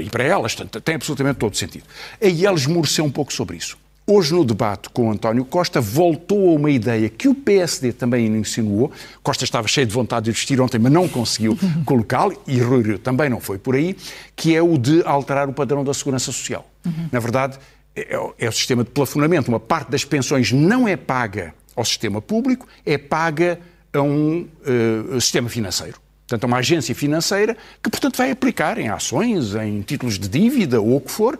e 0.00 0.10
para 0.10 0.22
elas, 0.22 0.54
tem 0.84 0.94
absolutamente 0.94 1.38
todo 1.38 1.56
sentido. 1.56 1.84
Aí 2.20 2.46
eles 2.46 2.62
esmoreceu 2.62 3.04
um 3.04 3.10
pouco 3.10 3.32
sobre 3.32 3.56
isso. 3.56 3.76
Hoje, 4.06 4.34
no 4.34 4.44
debate 4.44 4.90
com 4.90 5.10
António 5.10 5.46
Costa, 5.46 5.80
voltou 5.80 6.50
a 6.50 6.58
uma 6.58 6.70
ideia 6.70 7.08
que 7.08 7.26
o 7.26 7.34
PSD 7.34 7.90
também 7.94 8.26
insinuou. 8.26 8.92
Costa 9.22 9.44
estava 9.44 9.66
cheio 9.66 9.86
de 9.86 9.94
vontade 9.94 10.24
de 10.24 10.30
investir 10.30 10.60
ontem, 10.60 10.78
mas 10.78 10.92
não 10.92 11.08
conseguiu 11.08 11.58
colocá-lo, 11.86 12.38
e 12.46 12.58
Rui 12.58 12.82
Rio 12.82 12.98
também 12.98 13.30
não 13.30 13.40
foi 13.40 13.58
por 13.58 13.74
aí, 13.74 13.96
que 14.36 14.54
é 14.54 14.60
o 14.60 14.76
de 14.76 15.02
alterar 15.06 15.48
o 15.48 15.54
padrão 15.54 15.82
da 15.82 15.94
segurança 15.94 16.26
social. 16.26 16.68
Uhum. 16.84 17.08
Na 17.10 17.18
verdade, 17.18 17.58
é, 17.96 18.14
é 18.38 18.48
o 18.48 18.52
sistema 18.52 18.84
de 18.84 18.90
plafonamento. 18.90 19.48
Uma 19.48 19.60
parte 19.60 19.90
das 19.90 20.04
pensões 20.04 20.52
não 20.52 20.86
é 20.86 20.96
paga 20.96 21.54
ao 21.74 21.84
sistema 21.84 22.20
público, 22.20 22.68
é 22.84 22.98
paga 22.98 23.58
a 23.90 24.02
um 24.02 24.46
uh, 24.66 25.20
sistema 25.20 25.48
financeiro. 25.48 25.98
Portanto, 26.26 26.44
a 26.44 26.46
uma 26.46 26.58
agência 26.58 26.94
financeira 26.94 27.56
que, 27.82 27.88
portanto, 27.88 28.16
vai 28.16 28.30
aplicar 28.30 28.78
em 28.78 28.88
ações, 28.88 29.54
em 29.54 29.80
títulos 29.82 30.18
de 30.18 30.28
dívida 30.28 30.80
ou 30.80 30.96
o 30.96 31.00
que 31.00 31.10
for. 31.10 31.38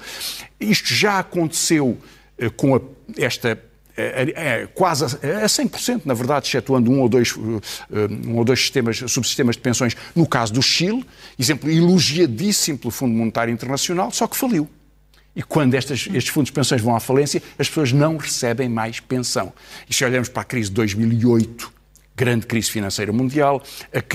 Isto 0.60 0.94
já 0.94 1.18
aconteceu 1.18 1.98
com 2.56 2.76
a, 2.76 2.80
esta 3.16 3.58
é, 3.96 4.66
quase 4.74 5.04
a 5.04 5.46
100%, 5.46 6.02
na 6.04 6.14
verdade, 6.14 6.48
excetuando 6.48 6.90
um 6.90 7.00
ou 7.00 7.08
dois, 7.08 7.36
um 7.36 8.36
ou 8.36 8.44
dois 8.44 8.60
sistemas, 8.60 8.98
subsistemas 9.06 9.54
de 9.56 9.62
pensões, 9.62 9.96
no 10.16 10.26
caso 10.26 10.52
do 10.52 10.62
Chile, 10.62 11.04
exemplo 11.38 11.70
elogiadíssimo 11.70 12.78
pelo 12.78 12.90
Fundo 12.90 13.14
Monetário 13.14 13.52
Internacional, 13.52 14.10
só 14.10 14.26
que 14.26 14.36
faliu. 14.36 14.68
E 15.36 15.42
quando 15.42 15.74
estas, 15.74 16.06
estes 16.12 16.28
fundos 16.28 16.48
de 16.48 16.52
pensões 16.52 16.80
vão 16.80 16.94
à 16.94 17.00
falência, 17.00 17.42
as 17.58 17.68
pessoas 17.68 17.92
não 17.92 18.16
recebem 18.16 18.68
mais 18.68 19.00
pensão. 19.00 19.52
E 19.88 19.94
se 19.94 20.04
olharmos 20.04 20.28
para 20.28 20.42
a 20.42 20.44
crise 20.44 20.68
de 20.68 20.76
2008, 20.76 21.72
grande 22.16 22.46
crise 22.46 22.70
financeira 22.70 23.12
mundial, 23.12 23.62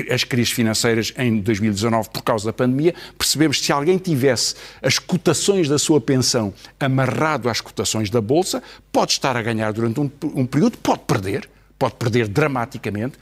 as 0.09 0.23
crises 0.23 0.51
financeiras 0.51 1.13
em 1.17 1.39
2019 1.39 2.09
por 2.09 2.23
causa 2.23 2.45
da 2.45 2.53
pandemia, 2.53 2.93
percebemos 3.17 3.57
que 3.59 3.65
se 3.65 3.71
alguém 3.71 3.97
tivesse 3.97 4.55
as 4.81 4.97
cotações 4.97 5.67
da 5.67 5.77
sua 5.77 5.99
pensão 5.99 6.53
amarrado 6.79 7.49
às 7.49 7.61
cotações 7.61 8.09
da 8.09 8.21
Bolsa, 8.21 8.63
pode 8.91 9.11
estar 9.13 9.35
a 9.35 9.41
ganhar 9.41 9.71
durante 9.73 9.99
um, 9.99 10.09
um 10.35 10.45
período, 10.45 10.77
pode 10.77 11.01
perder, 11.01 11.49
pode 11.77 11.95
perder 11.95 12.27
dramaticamente, 12.27 13.17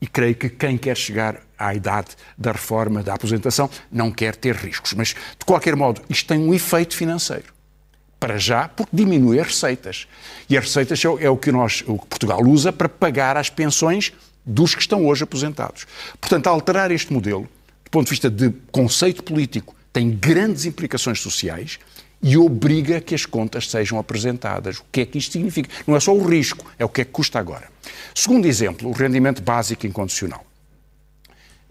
e 0.00 0.06
creio 0.06 0.34
que 0.34 0.48
quem 0.48 0.76
quer 0.76 0.96
chegar 0.96 1.40
à 1.56 1.72
idade 1.74 2.08
da 2.36 2.50
reforma, 2.50 3.04
da 3.04 3.14
aposentação, 3.14 3.70
não 3.90 4.10
quer 4.10 4.34
ter 4.34 4.56
riscos. 4.56 4.94
Mas, 4.94 5.08
de 5.10 5.44
qualquer 5.46 5.76
modo, 5.76 6.02
isto 6.10 6.26
tem 6.26 6.40
um 6.40 6.52
efeito 6.52 6.96
financeiro 6.96 7.52
para 8.22 8.38
já, 8.38 8.68
porque 8.68 8.96
diminui 8.96 9.40
as 9.40 9.48
receitas. 9.48 10.06
E 10.48 10.56
as 10.56 10.66
receitas 10.66 11.02
é 11.18 11.28
o 11.28 11.36
que, 11.36 11.50
nós, 11.50 11.82
o 11.88 11.98
que 11.98 12.06
Portugal 12.06 12.40
usa 12.46 12.72
para 12.72 12.88
pagar 12.88 13.36
as 13.36 13.50
pensões 13.50 14.12
dos 14.46 14.76
que 14.76 14.80
estão 14.80 15.04
hoje 15.04 15.24
aposentados. 15.24 15.88
Portanto, 16.20 16.46
alterar 16.46 16.92
este 16.92 17.12
modelo, 17.12 17.48
do 17.84 17.90
ponto 17.90 18.04
de 18.04 18.10
vista 18.10 18.30
de 18.30 18.54
conceito 18.70 19.24
político, 19.24 19.74
tem 19.92 20.08
grandes 20.08 20.66
implicações 20.66 21.18
sociais 21.18 21.80
e 22.22 22.36
obriga 22.36 23.00
que 23.00 23.12
as 23.12 23.26
contas 23.26 23.68
sejam 23.68 23.98
apresentadas. 23.98 24.78
O 24.78 24.84
que 24.92 25.00
é 25.00 25.06
que 25.06 25.18
isto 25.18 25.32
significa? 25.32 25.68
Não 25.84 25.96
é 25.96 25.98
só 25.98 26.14
o 26.14 26.24
risco, 26.24 26.64
é 26.78 26.84
o 26.84 26.88
que 26.88 27.00
é 27.00 27.04
que 27.04 27.10
custa 27.10 27.40
agora. 27.40 27.68
Segundo 28.14 28.46
exemplo, 28.46 28.88
o 28.88 28.92
rendimento 28.92 29.42
básico 29.42 29.84
incondicional. 29.84 30.46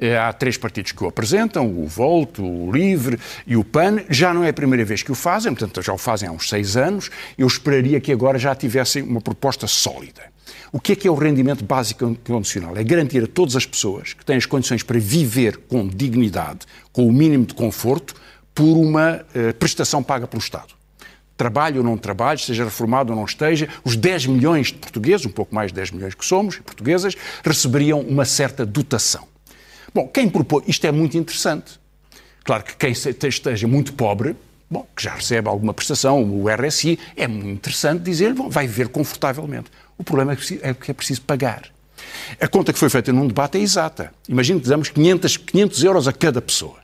Eh, 0.01 0.17
há 0.17 0.33
três 0.33 0.57
partidos 0.57 0.91
que 0.91 1.03
o 1.03 1.07
apresentam, 1.07 1.67
o 1.67 1.85
Volto, 1.85 2.43
o 2.43 2.71
Livre 2.71 3.19
e 3.45 3.55
o 3.55 3.63
PAN. 3.63 3.99
Já 4.09 4.33
não 4.33 4.43
é 4.43 4.49
a 4.49 4.53
primeira 4.53 4.83
vez 4.83 5.03
que 5.03 5.11
o 5.11 5.15
fazem, 5.15 5.53
portanto 5.53 5.79
já 5.83 5.93
o 5.93 5.97
fazem 5.97 6.27
há 6.27 6.31
uns 6.31 6.49
seis 6.49 6.75
anos. 6.75 7.11
Eu 7.37 7.45
esperaria 7.45 8.01
que 8.01 8.11
agora 8.11 8.39
já 8.39 8.55
tivessem 8.55 9.03
uma 9.03 9.21
proposta 9.21 9.67
sólida. 9.67 10.23
O 10.71 10.79
que 10.79 10.93
é 10.93 10.95
que 10.95 11.07
é 11.07 11.11
o 11.11 11.13
rendimento 11.13 11.63
básico 11.63 12.17
condicional? 12.25 12.75
É 12.75 12.83
garantir 12.83 13.23
a 13.23 13.27
todas 13.27 13.55
as 13.55 13.65
pessoas 13.65 14.13
que 14.13 14.25
têm 14.25 14.37
as 14.37 14.45
condições 14.47 14.81
para 14.81 14.97
viver 14.99 15.57
com 15.67 15.87
dignidade, 15.87 16.61
com 16.91 17.07
o 17.07 17.11
mínimo 17.11 17.45
de 17.45 17.53
conforto, 17.53 18.15
por 18.55 18.77
uma 18.77 19.17
uh, 19.17 19.53
prestação 19.55 20.01
paga 20.01 20.25
pelo 20.25 20.41
Estado. 20.41 20.73
Trabalhe 21.37 21.77
ou 21.77 21.83
não 21.83 21.97
trabalhe, 21.97 22.39
seja 22.39 22.63
reformado 22.63 23.11
ou 23.11 23.17
não 23.17 23.25
esteja, 23.25 23.67
os 23.83 23.95
10 23.95 24.27
milhões 24.27 24.67
de 24.67 24.75
portugueses, 24.75 25.25
um 25.25 25.31
pouco 25.31 25.53
mais 25.53 25.71
de 25.71 25.75
10 25.75 25.91
milhões 25.91 26.15
que 26.15 26.25
somos, 26.25 26.57
portuguesas, 26.57 27.15
receberiam 27.43 27.99
uma 27.99 28.25
certa 28.25 28.65
dotação. 28.65 29.30
Bom, 29.93 30.07
quem 30.07 30.29
propõe, 30.29 30.63
isto 30.67 30.85
é 30.85 30.91
muito 30.91 31.17
interessante. 31.17 31.79
Claro 32.43 32.63
que 32.63 32.75
quem 32.75 32.91
esteja 32.91 33.67
muito 33.67 33.93
pobre, 33.93 34.35
bom, 34.69 34.87
que 34.95 35.03
já 35.03 35.13
recebe 35.13 35.47
alguma 35.47 35.73
prestação, 35.73 36.23
o 36.23 36.49
RSI, 36.49 36.97
é 37.15 37.27
muito 37.27 37.47
interessante 37.47 38.01
dizer-lhe, 38.01 38.33
bom, 38.33 38.49
vai 38.49 38.65
viver 38.65 38.87
confortavelmente. 38.87 39.69
O 39.97 40.03
problema 40.03 40.33
é 40.33 40.73
que 40.73 40.91
é 40.91 40.93
preciso 40.93 41.21
pagar. 41.21 41.69
A 42.39 42.47
conta 42.47 42.73
que 42.73 42.79
foi 42.79 42.89
feita 42.89 43.13
num 43.13 43.27
debate 43.27 43.57
é 43.57 43.61
exata. 43.61 44.11
Imagine 44.27 44.59
que 44.59 44.67
damos 44.67 44.89
500, 44.89 45.37
500 45.37 45.83
euros 45.83 46.07
a 46.07 46.13
cada 46.13 46.41
pessoa. 46.41 46.80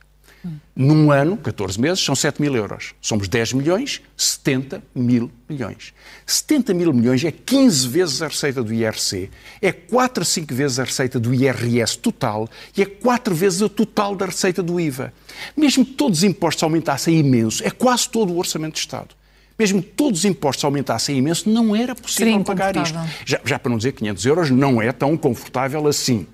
Num 0.74 1.10
ano, 1.10 1.36
14 1.36 1.80
meses, 1.80 2.04
são 2.04 2.14
7 2.14 2.40
mil 2.40 2.54
euros. 2.54 2.94
Somos 3.00 3.28
10 3.28 3.54
milhões, 3.54 4.00
70 4.16 4.82
mil 4.94 5.30
milhões. 5.48 5.92
70 6.24 6.72
mil 6.74 6.92
milhões 6.92 7.24
é 7.24 7.32
15 7.32 7.88
vezes 7.88 8.22
a 8.22 8.28
receita 8.28 8.62
do 8.62 8.72
IRC, 8.72 9.30
é 9.60 9.72
4 9.72 10.22
a 10.22 10.24
5 10.24 10.54
vezes 10.54 10.78
a 10.78 10.84
receita 10.84 11.18
do 11.18 11.34
IRS 11.34 11.98
total 11.98 12.48
e 12.76 12.82
é 12.82 12.86
4 12.86 13.34
vezes 13.34 13.60
o 13.60 13.68
total 13.68 14.14
da 14.14 14.26
receita 14.26 14.62
do 14.62 14.78
IVA. 14.78 15.12
Mesmo 15.56 15.84
que 15.84 15.92
todos 15.92 16.18
os 16.18 16.24
impostos 16.24 16.62
aumentassem 16.62 17.18
imenso, 17.18 17.64
é 17.66 17.70
quase 17.70 18.08
todo 18.08 18.32
o 18.32 18.38
orçamento 18.38 18.74
de 18.74 18.80
Estado 18.80 19.18
mesmo 19.58 19.82
que 19.82 19.88
todos 19.88 20.20
os 20.20 20.24
impostos 20.24 20.64
aumentassem 20.64 21.18
imenso, 21.18 21.50
não 21.50 21.74
era 21.74 21.92
possível 21.92 22.32
Seria 22.32 22.44
pagar 22.44 22.76
isto. 22.76 22.96
Já, 23.26 23.40
já, 23.44 23.58
para 23.58 23.68
não 23.68 23.76
dizer 23.76 23.90
500 23.90 24.26
euros, 24.26 24.50
não 24.52 24.80
é 24.80 24.92
tão 24.92 25.16
confortável 25.16 25.84
assim. 25.88 26.28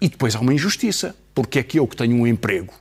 E 0.00 0.08
depois 0.08 0.34
há 0.34 0.40
uma 0.40 0.54
injustiça, 0.54 1.14
porque 1.34 1.58
é 1.58 1.62
que 1.62 1.78
eu 1.78 1.86
que 1.86 1.94
tenho 1.94 2.16
um 2.16 2.26
emprego 2.26 2.72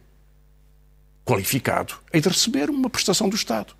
qualificado 1.25 1.95
hei 2.11 2.21
de 2.21 2.29
receber 2.29 2.69
uma 2.69 2.89
prestação 2.89 3.29
do 3.29 3.35
Estado. 3.35 3.73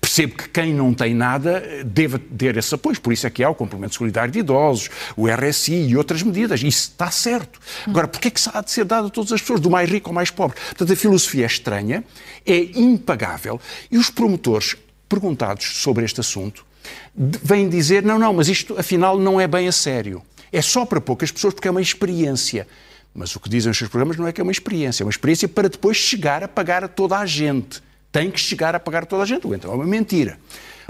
Percebo 0.00 0.36
que 0.36 0.48
quem 0.48 0.72
não 0.72 0.94
tem 0.94 1.12
nada 1.12 1.60
deve 1.84 2.16
ter 2.16 2.56
esse 2.56 2.72
apoio, 2.72 3.00
por 3.00 3.12
isso 3.12 3.26
é 3.26 3.30
que 3.30 3.42
há 3.42 3.50
o 3.50 3.54
complemento 3.54 3.96
solidário 3.96 4.32
de 4.32 4.38
idosos, 4.38 4.88
o 5.16 5.26
RSI 5.28 5.88
e 5.88 5.96
outras 5.96 6.22
medidas. 6.22 6.62
Isso 6.62 6.90
está 6.90 7.10
certo. 7.10 7.58
Agora, 7.84 8.06
porquê 8.06 8.28
é 8.28 8.30
que 8.30 8.38
isso 8.38 8.48
há 8.54 8.60
de 8.60 8.70
ser 8.70 8.84
dado 8.84 9.08
a 9.08 9.10
todas 9.10 9.32
as 9.32 9.40
pessoas, 9.40 9.58
do 9.58 9.68
mais 9.68 9.90
rico 9.90 10.08
ao 10.08 10.14
mais 10.14 10.30
pobre? 10.30 10.56
Portanto, 10.56 10.92
a 10.92 10.94
filosofia 10.94 11.42
é 11.42 11.46
estranha, 11.46 12.04
é 12.46 12.58
impagável, 12.78 13.60
e 13.90 13.98
os 13.98 14.08
promotores, 14.08 14.76
perguntados 15.08 15.82
sobre 15.82 16.04
este 16.04 16.20
assunto, 16.20 16.64
vêm 17.12 17.68
dizer: 17.68 18.04
não, 18.04 18.20
não, 18.20 18.32
mas 18.32 18.46
isto 18.48 18.78
afinal 18.78 19.18
não 19.18 19.40
é 19.40 19.48
bem 19.48 19.66
a 19.66 19.72
sério. 19.72 20.22
É 20.52 20.62
só 20.62 20.86
para 20.86 21.00
poucas 21.00 21.32
pessoas 21.32 21.54
porque 21.54 21.66
é 21.66 21.70
uma 21.72 21.82
experiência. 21.82 22.68
Mas 23.14 23.34
o 23.36 23.40
que 23.40 23.48
dizem 23.48 23.70
os 23.70 23.76
seus 23.76 23.90
programas 23.90 24.16
não 24.16 24.26
é 24.26 24.32
que 24.32 24.40
é 24.40 24.44
uma 24.44 24.52
experiência, 24.52 25.02
é 25.02 25.04
uma 25.04 25.10
experiência 25.10 25.46
para 25.48 25.68
depois 25.68 25.96
chegar 25.96 26.42
a 26.42 26.48
pagar 26.48 26.82
a 26.82 26.88
toda 26.88 27.18
a 27.18 27.26
gente 27.26 27.82
tem 28.12 28.30
que 28.30 28.38
chegar 28.38 28.74
a 28.74 28.80
pagar 28.80 29.06
toda 29.06 29.22
a 29.22 29.26
gente. 29.26 29.46
Então 29.48 29.72
é 29.72 29.74
uma 29.74 29.86
mentira. 29.86 30.38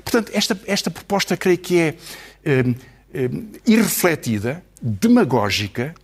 Portanto, 0.03 0.33
esta, 0.35 0.61
esta 0.67 0.91
proposta 0.91 1.37
creio 1.37 1.57
que 1.57 1.79
é 1.79 1.95
um, 2.45 2.71
um, 3.15 3.49
irrefletida, 3.65 4.63
demagógica. 4.83 5.95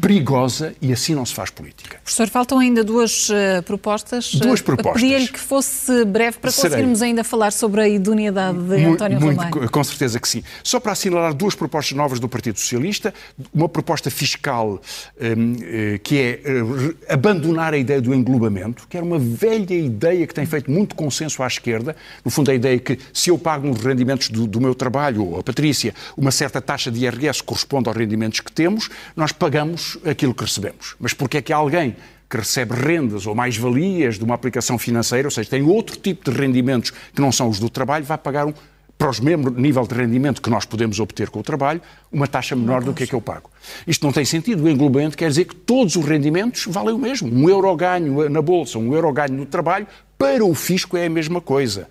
Perigosa 0.00 0.74
e 0.80 0.90
assim 0.90 1.14
não 1.14 1.26
se 1.26 1.34
faz 1.34 1.50
política. 1.50 1.98
Professor, 2.02 2.28
faltam 2.28 2.58
ainda 2.58 2.82
duas 2.82 3.28
uh, 3.28 3.62
propostas. 3.64 4.34
Duas 4.34 4.62
propostas. 4.62 5.02
Pedia-lhe 5.02 5.28
que 5.28 5.38
fosse 5.38 6.04
breve 6.06 6.38
para 6.38 6.50
Serei. 6.50 6.70
conseguirmos 6.70 7.02
ainda 7.02 7.22
falar 7.22 7.52
sobre 7.52 7.82
a 7.82 7.88
idoneidade 7.88 8.58
de 8.58 8.84
António 8.84 9.20
muito, 9.20 9.38
Ramalho. 9.38 9.70
Com 9.70 9.84
certeza 9.84 10.18
que 10.18 10.26
sim. 10.26 10.42
Só 10.64 10.80
para 10.80 10.92
assinalar 10.92 11.34
duas 11.34 11.54
propostas 11.54 11.96
novas 11.96 12.18
do 12.18 12.26
Partido 12.26 12.58
Socialista, 12.58 13.12
uma 13.52 13.68
proposta 13.68 14.10
fiscal 14.10 14.80
um, 15.20 15.56
eh, 15.62 16.00
que 16.02 16.18
é 16.18 16.40
uh, 16.62 16.96
abandonar 17.10 17.74
a 17.74 17.76
ideia 17.76 18.00
do 18.00 18.14
englobamento, 18.14 18.86
que 18.88 18.96
era 18.96 19.04
uma 19.04 19.18
velha 19.18 19.74
ideia 19.74 20.26
que 20.26 20.32
tem 20.32 20.46
feito 20.46 20.70
muito 20.70 20.94
consenso 20.94 21.42
à 21.42 21.46
esquerda. 21.46 21.94
No 22.24 22.30
fundo, 22.30 22.50
a 22.50 22.54
ideia 22.54 22.78
que 22.78 22.98
se 23.12 23.28
eu 23.28 23.36
pago 23.36 23.66
nos 23.66 23.80
rendimentos 23.82 24.30
do, 24.30 24.46
do 24.46 24.58
meu 24.58 24.74
trabalho, 24.74 25.22
ou 25.22 25.40
a 25.40 25.42
Patrícia, 25.42 25.94
uma 26.16 26.30
certa 26.30 26.62
taxa 26.62 26.90
de 26.90 27.04
IRS 27.04 27.42
corresponde 27.42 27.88
aos 27.88 27.96
rendimentos 27.96 28.40
que 28.40 28.50
temos, 28.50 28.88
nós 29.14 29.32
pagamos 29.32 29.65
aquilo 30.04 30.34
que 30.34 30.44
recebemos. 30.44 30.94
Mas 30.98 31.12
porque 31.12 31.38
é 31.38 31.42
que 31.42 31.52
alguém 31.52 31.96
que 32.28 32.36
recebe 32.36 32.74
rendas 32.74 33.26
ou 33.26 33.34
mais-valias 33.34 34.18
de 34.18 34.24
uma 34.24 34.34
aplicação 34.34 34.78
financeira, 34.78 35.28
ou 35.28 35.30
seja, 35.30 35.48
tem 35.48 35.62
outro 35.62 35.96
tipo 35.96 36.30
de 36.30 36.36
rendimentos 36.36 36.90
que 36.90 37.20
não 37.20 37.30
são 37.30 37.48
os 37.48 37.58
do 37.58 37.70
trabalho, 37.70 38.04
vai 38.04 38.18
pagar 38.18 38.46
um, 38.46 38.54
para 38.98 39.10
o 39.10 39.24
mesmo 39.24 39.50
nível 39.50 39.86
de 39.86 39.94
rendimento 39.94 40.40
que 40.40 40.50
nós 40.50 40.64
podemos 40.64 40.98
obter 40.98 41.28
com 41.28 41.40
o 41.40 41.42
trabalho, 41.42 41.80
uma 42.10 42.26
taxa 42.26 42.56
menor 42.56 42.82
do 42.82 42.92
que 42.94 43.04
a 43.04 43.06
que 43.06 43.14
eu 43.14 43.20
pago. 43.20 43.50
Isto 43.86 44.04
não 44.06 44.12
tem 44.12 44.24
sentido. 44.24 44.64
O 44.64 44.68
englobamento 44.68 45.16
quer 45.16 45.28
dizer 45.28 45.44
que 45.44 45.54
todos 45.54 45.96
os 45.96 46.04
rendimentos 46.04 46.64
valem 46.66 46.94
o 46.94 46.98
mesmo. 46.98 47.32
Um 47.32 47.48
euro 47.48 47.74
ganho 47.76 48.28
na 48.28 48.40
bolsa, 48.40 48.78
um 48.78 48.92
euro 48.94 49.12
ganho 49.12 49.34
no 49.34 49.46
trabalho, 49.46 49.86
para 50.16 50.44
o 50.44 50.54
fisco 50.54 50.96
é 50.96 51.06
a 51.06 51.10
mesma 51.10 51.40
coisa. 51.40 51.88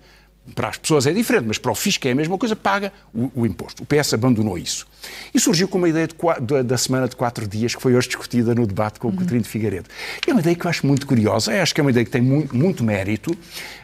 Para 0.54 0.68
as 0.68 0.76
pessoas 0.76 1.06
é 1.06 1.12
diferente, 1.12 1.44
mas 1.46 1.58
para 1.58 1.72
o 1.72 1.74
fisco 1.74 2.06
é 2.06 2.12
a 2.12 2.14
mesma 2.14 2.38
coisa, 2.38 2.54
paga 2.54 2.92
o, 3.12 3.30
o 3.34 3.46
imposto. 3.46 3.82
O 3.82 3.86
PS 3.86 4.14
abandonou 4.14 4.56
isso. 4.56 4.86
E 5.34 5.40
surgiu 5.40 5.68
com 5.68 5.78
uma 5.78 5.88
ideia 5.88 6.06
de, 6.06 6.62
da 6.62 6.78
semana 6.78 7.08
de 7.08 7.16
quatro 7.16 7.46
dias, 7.46 7.74
que 7.74 7.82
foi 7.82 7.94
hoje 7.94 8.08
discutida 8.08 8.54
no 8.54 8.66
debate 8.66 9.00
com 9.00 9.08
o 9.08 9.10
uhum. 9.10 9.24
de 9.24 9.48
Figueiredo. 9.48 9.88
É 10.26 10.32
uma 10.32 10.40
ideia 10.40 10.54
que 10.54 10.64
eu 10.64 10.70
acho 10.70 10.86
muito 10.86 11.06
curiosa, 11.06 11.52
eu 11.52 11.62
acho 11.62 11.74
que 11.74 11.80
é 11.80 11.82
uma 11.82 11.90
ideia 11.90 12.04
que 12.04 12.10
tem 12.10 12.22
muito, 12.22 12.56
muito 12.56 12.84
mérito. 12.84 13.36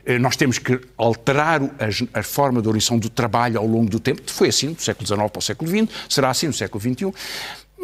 Eh, 0.07 0.19
nós 0.19 0.37
temos 0.37 0.59
que 0.59 0.81
alterar 0.97 1.63
a, 1.63 2.21
a, 2.21 2.23
forma 2.23 2.63
de 2.63 2.69
orientação 2.69 2.99
do 2.99 3.09
trabalho 3.09 3.59
ao 3.59 3.67
longo 3.67 3.91
do 3.91 4.01
tempo. 4.01 4.23
Foi 4.27 4.49
assim 4.49 4.73
do 4.73 4.83
século 4.83 5.07
XIX 5.07 5.31
para 5.31 5.39
o 5.39 5.43
século 5.43 5.71
XX, 5.71 5.89
será 6.09 6.31
assim 6.31 6.47
no 6.47 6.53
século 6.53 6.81
XXI. 6.81 7.13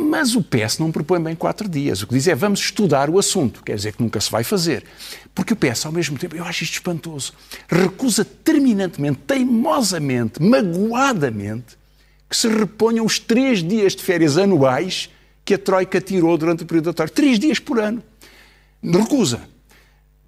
Mas 0.00 0.36
o 0.36 0.42
PS 0.42 0.78
não 0.78 0.92
propõe 0.92 1.20
bem 1.20 1.34
quatro 1.34 1.68
dias. 1.68 2.02
O 2.02 2.06
que 2.06 2.14
diz 2.14 2.28
é 2.28 2.34
vamos 2.34 2.60
estudar 2.60 3.10
o 3.10 3.18
assunto. 3.18 3.64
Quer 3.64 3.74
dizer 3.74 3.94
que 3.94 4.00
nunca 4.00 4.20
se 4.20 4.30
vai 4.30 4.44
fazer. 4.44 4.84
Porque 5.34 5.52
o 5.52 5.56
PS, 5.56 5.86
ao 5.86 5.92
mesmo 5.92 6.16
tempo, 6.16 6.36
eu 6.36 6.44
acho 6.44 6.62
isto 6.62 6.74
espantoso, 6.74 7.32
recusa 7.68 8.24
terminantemente, 8.24 9.18
teimosamente, 9.26 10.40
magoadamente, 10.40 11.76
que 12.30 12.36
se 12.36 12.46
reponham 12.48 13.04
os 13.04 13.18
três 13.18 13.60
dias 13.60 13.96
de 13.96 14.04
férias 14.04 14.38
anuais 14.38 15.10
que 15.44 15.54
a 15.54 15.58
Troika 15.58 16.00
tirou 16.00 16.38
durante 16.38 16.62
o 16.62 16.66
período 16.66 16.92
da. 16.92 17.08
Três 17.08 17.36
dias 17.36 17.58
por 17.58 17.80
ano. 17.80 18.00
Recusa. 18.80 19.40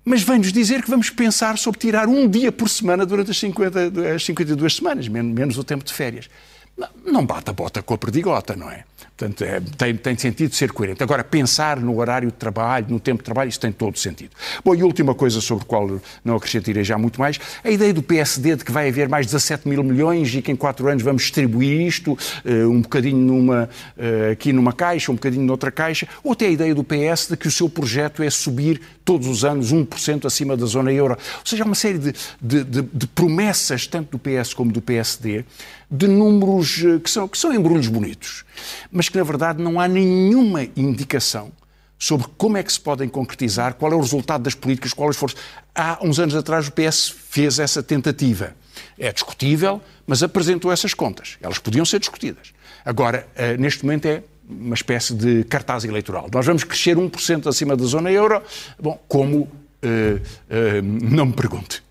Mas 0.04 0.22
vem-nos 0.22 0.52
dizer 0.52 0.82
que 0.82 0.90
vamos 0.90 1.10
pensar 1.10 1.56
sobre 1.58 1.78
tirar 1.78 2.08
um 2.08 2.26
dia 2.26 2.50
por 2.50 2.68
semana 2.68 3.06
durante 3.06 3.30
as, 3.30 3.38
50, 3.38 4.14
as 4.16 4.24
52 4.24 4.74
semanas, 4.74 5.06
menos 5.06 5.58
o 5.58 5.62
tempo 5.62 5.84
de 5.84 5.92
férias. 5.92 6.28
Não 7.04 7.24
bata 7.24 7.52
a 7.52 7.54
bota 7.54 7.82
com 7.82 7.94
a 7.94 7.98
perdigota, 7.98 8.56
não 8.56 8.68
é? 8.68 8.84
Portanto, 9.16 9.44
é, 9.44 9.60
tem, 9.76 9.94
tem 9.96 10.16
sentido 10.16 10.54
ser 10.54 10.72
coerente. 10.72 11.02
Agora, 11.02 11.22
pensar 11.22 11.78
no 11.78 11.98
horário 11.98 12.28
de 12.28 12.36
trabalho, 12.36 12.86
no 12.88 12.98
tempo 12.98 13.18
de 13.18 13.24
trabalho, 13.24 13.48
isso 13.48 13.60
tem 13.60 13.70
todo 13.70 13.98
sentido. 13.98 14.30
Bom, 14.64 14.74
e 14.74 14.82
última 14.82 15.14
coisa 15.14 15.40
sobre 15.40 15.64
a 15.64 15.66
qual 15.66 16.00
não 16.24 16.36
acrescentarei 16.36 16.82
já 16.82 16.96
muito 16.96 17.20
mais, 17.20 17.38
a 17.62 17.70
ideia 17.70 17.92
do 17.92 18.02
PSD 18.02 18.56
de 18.56 18.64
que 18.64 18.72
vai 18.72 18.88
haver 18.88 19.08
mais 19.08 19.26
17 19.26 19.68
mil 19.68 19.82
milhões 19.82 20.34
e 20.34 20.40
que 20.40 20.50
em 20.50 20.56
quatro 20.56 20.88
anos 20.88 21.02
vamos 21.02 21.22
distribuir 21.22 21.86
isto, 21.86 22.12
uh, 22.12 22.70
um 22.70 22.80
bocadinho 22.80 23.18
numa, 23.18 23.68
uh, 23.96 24.32
aqui 24.32 24.52
numa 24.52 24.72
caixa, 24.72 25.12
um 25.12 25.16
bocadinho 25.16 25.44
noutra 25.44 25.70
caixa, 25.70 26.08
ou 26.24 26.32
até 26.32 26.46
a 26.46 26.50
ideia 26.50 26.74
do 26.74 26.82
PS 26.82 27.28
de 27.28 27.36
que 27.36 27.46
o 27.46 27.50
seu 27.50 27.68
projeto 27.68 28.22
é 28.22 28.30
subir 28.30 28.80
todos 29.04 29.26
os 29.26 29.44
anos 29.44 29.72
1% 29.72 30.24
acima 30.24 30.56
da 30.56 30.66
zona 30.66 30.92
euro. 30.92 31.14
Ou 31.14 31.46
seja, 31.46 31.64
há 31.64 31.66
uma 31.66 31.74
série 31.74 31.98
de, 31.98 32.14
de, 32.40 32.64
de, 32.64 32.82
de 32.82 33.06
promessas, 33.08 33.86
tanto 33.86 34.16
do 34.16 34.18
PS 34.18 34.54
como 34.54 34.72
do 34.72 34.80
PSD, 34.80 35.44
de 35.90 36.06
números 36.06 36.82
eh, 36.84 37.00
que 37.00 37.10
são, 37.10 37.26
que 37.26 37.36
são 37.36 37.52
embrulhos 37.52 37.88
bonitos, 37.88 38.44
mas 38.90 39.08
que 39.08 39.16
na 39.16 39.24
verdade 39.24 39.62
não 39.62 39.80
há 39.80 39.86
nenhuma 39.86 40.64
indicação 40.76 41.52
sobre 41.98 42.26
como 42.38 42.56
é 42.56 42.62
que 42.62 42.72
se 42.72 42.80
podem 42.80 43.08
concretizar, 43.08 43.74
qual 43.74 43.92
é 43.92 43.94
o 43.94 44.00
resultado 44.00 44.42
das 44.42 44.54
políticas, 44.54 44.94
qual 44.94 45.08
é 45.08 45.10
o 45.10 45.12
esforço. 45.12 45.36
Há 45.74 45.98
uns 46.02 46.18
anos 46.18 46.34
atrás 46.34 46.66
o 46.66 46.72
PS 46.72 47.10
fez 47.10 47.58
essa 47.58 47.82
tentativa. 47.82 48.56
É 48.98 49.12
discutível, 49.12 49.82
mas 50.06 50.22
apresentou 50.22 50.72
essas 50.72 50.94
contas. 50.94 51.36
Elas 51.42 51.58
podiam 51.58 51.84
ser 51.84 51.98
discutidas. 51.98 52.54
Agora, 52.84 53.28
eh, 53.34 53.58
neste 53.58 53.84
momento 53.84 54.06
é 54.06 54.22
uma 54.48 54.74
espécie 54.74 55.14
de 55.14 55.44
cartaz 55.44 55.84
eleitoral. 55.84 56.28
Nós 56.32 56.44
vamos 56.46 56.64
crescer 56.64 56.96
1% 56.96 57.46
acima 57.46 57.76
da 57.76 57.84
zona 57.84 58.10
euro. 58.10 58.42
Bom, 58.78 58.98
como? 59.06 59.48
Uh, 59.82 60.20
uh, 60.50 60.82
não 60.82 61.26
me 61.26 61.32
pergunte. 61.32 61.82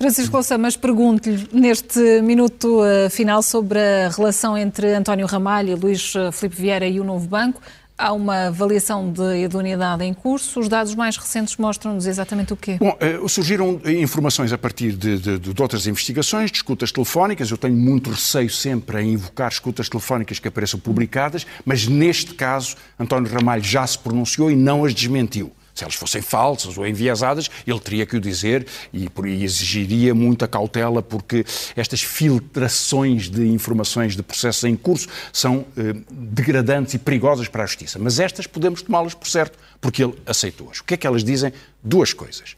Francisco 0.00 0.34
Louça, 0.34 0.56
mas 0.56 0.78
pergunto-lhe 0.78 1.46
neste 1.52 2.22
minuto 2.22 2.80
uh, 2.80 3.10
final 3.10 3.42
sobre 3.42 3.78
a 3.78 4.08
relação 4.08 4.56
entre 4.56 4.94
António 4.94 5.26
Ramalho, 5.26 5.76
Luís 5.76 6.14
uh, 6.14 6.32
Filipe 6.32 6.56
Vieira 6.56 6.86
e 6.86 6.98
o 6.98 7.04
Novo 7.04 7.28
Banco. 7.28 7.60
Há 7.98 8.14
uma 8.14 8.46
avaliação 8.46 9.12
de 9.12 9.44
idoneidade 9.44 10.02
em 10.02 10.14
curso. 10.14 10.58
Os 10.58 10.70
dados 10.70 10.94
mais 10.94 11.18
recentes 11.18 11.58
mostram-nos 11.58 12.06
exatamente 12.06 12.50
o 12.50 12.56
quê? 12.56 12.78
Bom, 12.80 12.96
uh, 13.22 13.28
surgiram 13.28 13.78
informações 13.84 14.54
a 14.54 14.58
partir 14.58 14.92
de, 14.92 15.18
de, 15.18 15.38
de, 15.38 15.62
outras 15.62 15.86
investigações, 15.86 16.50
de 16.50 16.56
escutas 16.56 16.90
telefónicas. 16.90 17.50
Eu 17.50 17.58
tenho 17.58 17.76
muito 17.76 18.08
receio 18.08 18.48
sempre 18.48 19.02
em 19.02 19.12
invocar 19.12 19.52
escutas 19.52 19.86
telefónicas 19.90 20.38
que 20.38 20.48
apareçam 20.48 20.80
publicadas, 20.80 21.46
mas 21.62 21.86
neste 21.86 22.32
caso 22.32 22.74
António 22.98 23.30
Ramalho 23.30 23.62
já 23.62 23.86
se 23.86 23.98
pronunciou 23.98 24.50
e 24.50 24.56
não 24.56 24.82
as 24.82 24.94
desmentiu. 24.94 25.52
Se 25.80 25.84
elas 25.84 25.94
fossem 25.94 26.20
falsas 26.20 26.76
ou 26.76 26.86
enviesadas, 26.86 27.50
ele 27.66 27.80
teria 27.80 28.04
que 28.04 28.14
o 28.14 28.20
dizer 28.20 28.66
e, 28.92 29.08
e 29.24 29.44
exigiria 29.44 30.14
muita 30.14 30.46
cautela, 30.46 31.02
porque 31.02 31.42
estas 31.74 32.02
filtrações 32.02 33.30
de 33.30 33.48
informações 33.48 34.14
de 34.14 34.22
processos 34.22 34.62
em 34.64 34.76
curso 34.76 35.08
são 35.32 35.64
eh, 35.78 35.94
degradantes 36.10 36.92
e 36.92 36.98
perigosas 36.98 37.48
para 37.48 37.62
a 37.62 37.66
justiça. 37.66 37.98
Mas 37.98 38.20
estas 38.20 38.46
podemos 38.46 38.82
tomá-las 38.82 39.14
por 39.14 39.26
certo, 39.26 39.58
porque 39.80 40.04
ele 40.04 40.12
aceitou-as. 40.26 40.80
O 40.80 40.84
que 40.84 40.92
é 40.92 40.96
que 40.98 41.06
elas 41.06 41.24
dizem? 41.24 41.50
Duas 41.82 42.12
coisas. 42.12 42.56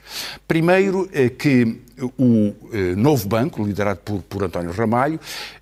Primeiro, 0.48 1.08
eh, 1.12 1.28
que 1.28 1.80
o 2.18 2.52
eh, 2.72 2.96
novo 2.96 3.28
banco, 3.28 3.64
liderado 3.64 4.00
por, 4.00 4.20
por 4.22 4.42
António 4.42 4.72
Ramalho, 4.72 5.20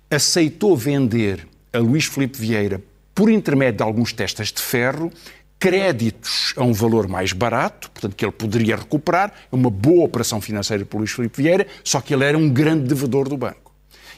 aceitou 0.09 0.75
vender 0.75 1.47
a 1.71 1.77
Luís 1.77 2.05
Filipe 2.05 2.39
Vieira, 2.39 2.81
por 3.13 3.29
intermédio 3.29 3.77
de 3.77 3.83
alguns 3.83 4.13
testas 4.13 4.51
de 4.51 4.61
ferro, 4.61 5.11
créditos 5.61 6.55
a 6.57 6.63
um 6.63 6.73
valor 6.73 7.07
mais 7.07 7.33
barato, 7.33 7.91
portanto, 7.91 8.15
que 8.15 8.25
ele 8.25 8.31
poderia 8.31 8.75
recuperar, 8.75 9.31
é 9.51 9.55
uma 9.55 9.69
boa 9.69 10.05
operação 10.05 10.41
financeira 10.41 10.83
para 10.83 10.97
o 10.97 10.99
Luís 10.99 11.11
Filipe 11.11 11.39
Vieira, 11.39 11.67
só 11.83 12.01
que 12.01 12.15
ele 12.15 12.25
era 12.25 12.35
um 12.35 12.49
grande 12.49 12.87
devedor 12.87 13.29
do 13.29 13.37
banco. 13.37 13.71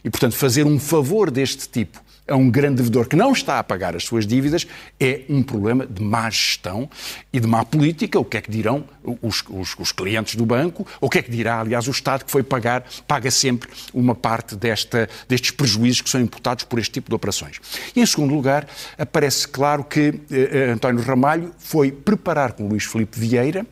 E, 0.05 0.09
portanto, 0.09 0.35
fazer 0.35 0.65
um 0.65 0.79
favor 0.79 1.29
deste 1.29 1.67
tipo 1.67 2.01
a 2.27 2.35
um 2.35 2.49
grande 2.49 2.77
devedor 2.77 3.07
que 3.07 3.15
não 3.15 3.33
está 3.33 3.59
a 3.59 3.63
pagar 3.63 3.95
as 3.95 4.03
suas 4.03 4.25
dívidas 4.25 4.65
é 4.99 5.21
um 5.29 5.43
problema 5.43 5.85
de 5.85 6.01
má 6.01 6.29
gestão 6.29 6.89
e 7.31 7.39
de 7.39 7.47
má 7.47 7.65
política. 7.65 8.19
O 8.19 8.25
que 8.25 8.37
é 8.37 8.41
que 8.41 8.49
dirão 8.49 8.85
os, 9.21 9.43
os, 9.49 9.75
os 9.77 9.91
clientes 9.91 10.35
do 10.35 10.45
banco? 10.45 10.87
O 11.01 11.09
que 11.09 11.19
é 11.19 11.21
que 11.21 11.31
dirá, 11.31 11.59
aliás, 11.59 11.87
o 11.87 11.91
Estado 11.91 12.23
que 12.23 12.31
foi 12.31 12.43
pagar, 12.43 12.85
paga 13.07 13.29
sempre 13.29 13.69
uma 13.93 14.15
parte 14.15 14.55
desta, 14.55 15.09
destes 15.27 15.51
prejuízos 15.51 16.01
que 16.01 16.09
são 16.09 16.21
imputados 16.21 16.63
por 16.63 16.79
este 16.79 16.93
tipo 16.93 17.09
de 17.09 17.15
operações. 17.15 17.59
E, 17.95 18.01
em 18.01 18.05
segundo 18.05 18.33
lugar, 18.33 18.67
aparece 18.97 19.47
claro 19.47 19.83
que 19.83 20.21
eh, 20.31 20.49
eh 20.51 20.71
António 20.71 21.03
Ramalho 21.03 21.51
foi 21.57 21.91
preparar 21.91 22.53
com 22.53 22.67
Luís 22.67 22.85
Filipe 22.85 23.19
Vieira, 23.19 23.65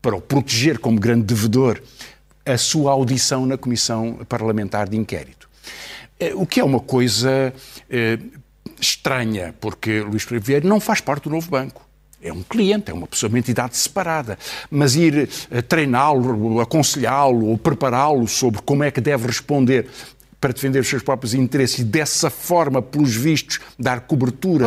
para 0.00 0.16
o 0.16 0.20
proteger 0.20 0.80
como 0.80 0.98
grande 0.98 1.22
devedor, 1.22 1.80
a 2.44 2.58
sua 2.58 2.90
audição 2.90 3.46
na 3.46 3.56
Comissão 3.56 4.18
Parlamentar 4.28 4.88
de 4.88 4.96
Inquérito. 4.96 5.48
Eh, 6.22 6.32
o 6.36 6.46
que 6.46 6.60
é 6.60 6.64
uma 6.64 6.78
coisa 6.78 7.52
eh, 7.90 8.18
estranha, 8.80 9.52
porque 9.60 10.00
Luís 10.00 10.22
Filipe 10.22 10.46
Vieira 10.46 10.68
não 10.68 10.78
faz 10.78 11.00
parte 11.00 11.24
do 11.24 11.30
novo 11.30 11.50
banco. 11.50 11.84
É 12.22 12.32
um 12.32 12.44
cliente, 12.44 12.92
é 12.92 12.94
uma 12.94 13.08
pessoa, 13.08 13.28
uma 13.28 13.40
entidade 13.40 13.76
separada. 13.76 14.38
Mas 14.70 14.94
ir 14.94 15.28
eh, 15.50 15.62
treiná-lo, 15.62 16.60
aconselhá-lo 16.60 17.46
ou 17.46 17.58
prepará-lo 17.58 18.28
sobre 18.28 18.62
como 18.62 18.84
é 18.84 18.90
que 18.92 19.00
deve 19.00 19.26
responder 19.26 19.88
para 20.42 20.52
defender 20.52 20.80
os 20.80 20.88
seus 20.88 21.04
próprios 21.04 21.34
interesses 21.34 21.78
e 21.78 21.84
dessa 21.84 22.28
forma, 22.28 22.82
pelos 22.82 23.14
vistos, 23.14 23.60
dar 23.78 24.00
cobertura 24.00 24.66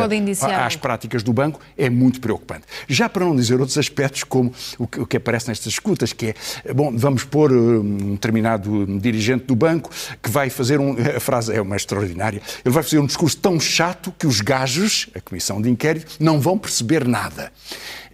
às 0.64 0.74
práticas 0.74 1.22
do 1.22 1.34
banco, 1.34 1.60
é 1.76 1.90
muito 1.90 2.18
preocupante. 2.18 2.62
Já 2.88 3.10
para 3.10 3.26
não 3.26 3.36
dizer 3.36 3.60
outros 3.60 3.76
aspectos, 3.76 4.24
como 4.24 4.50
o 4.78 4.86
que, 4.86 5.00
o 5.00 5.06
que 5.06 5.18
aparece 5.18 5.48
nestas 5.48 5.74
escutas, 5.74 6.14
que 6.14 6.34
é, 6.64 6.72
bom, 6.72 6.96
vamos 6.96 7.24
pôr 7.24 7.52
um 7.52 8.12
determinado 8.14 8.86
dirigente 8.98 9.44
do 9.44 9.54
banco 9.54 9.90
que 10.22 10.30
vai 10.30 10.48
fazer 10.48 10.80
um, 10.80 10.96
a 11.14 11.20
frase 11.20 11.52
é 11.52 11.60
uma 11.60 11.76
extraordinária, 11.76 12.40
ele 12.64 12.72
vai 12.72 12.82
fazer 12.82 12.98
um 12.98 13.06
discurso 13.06 13.36
tão 13.36 13.60
chato 13.60 14.14
que 14.18 14.26
os 14.26 14.40
gajos, 14.40 15.10
a 15.14 15.20
comissão 15.20 15.60
de 15.60 15.68
inquérito, 15.68 16.16
não 16.18 16.40
vão 16.40 16.56
perceber 16.56 17.06
nada. 17.06 17.52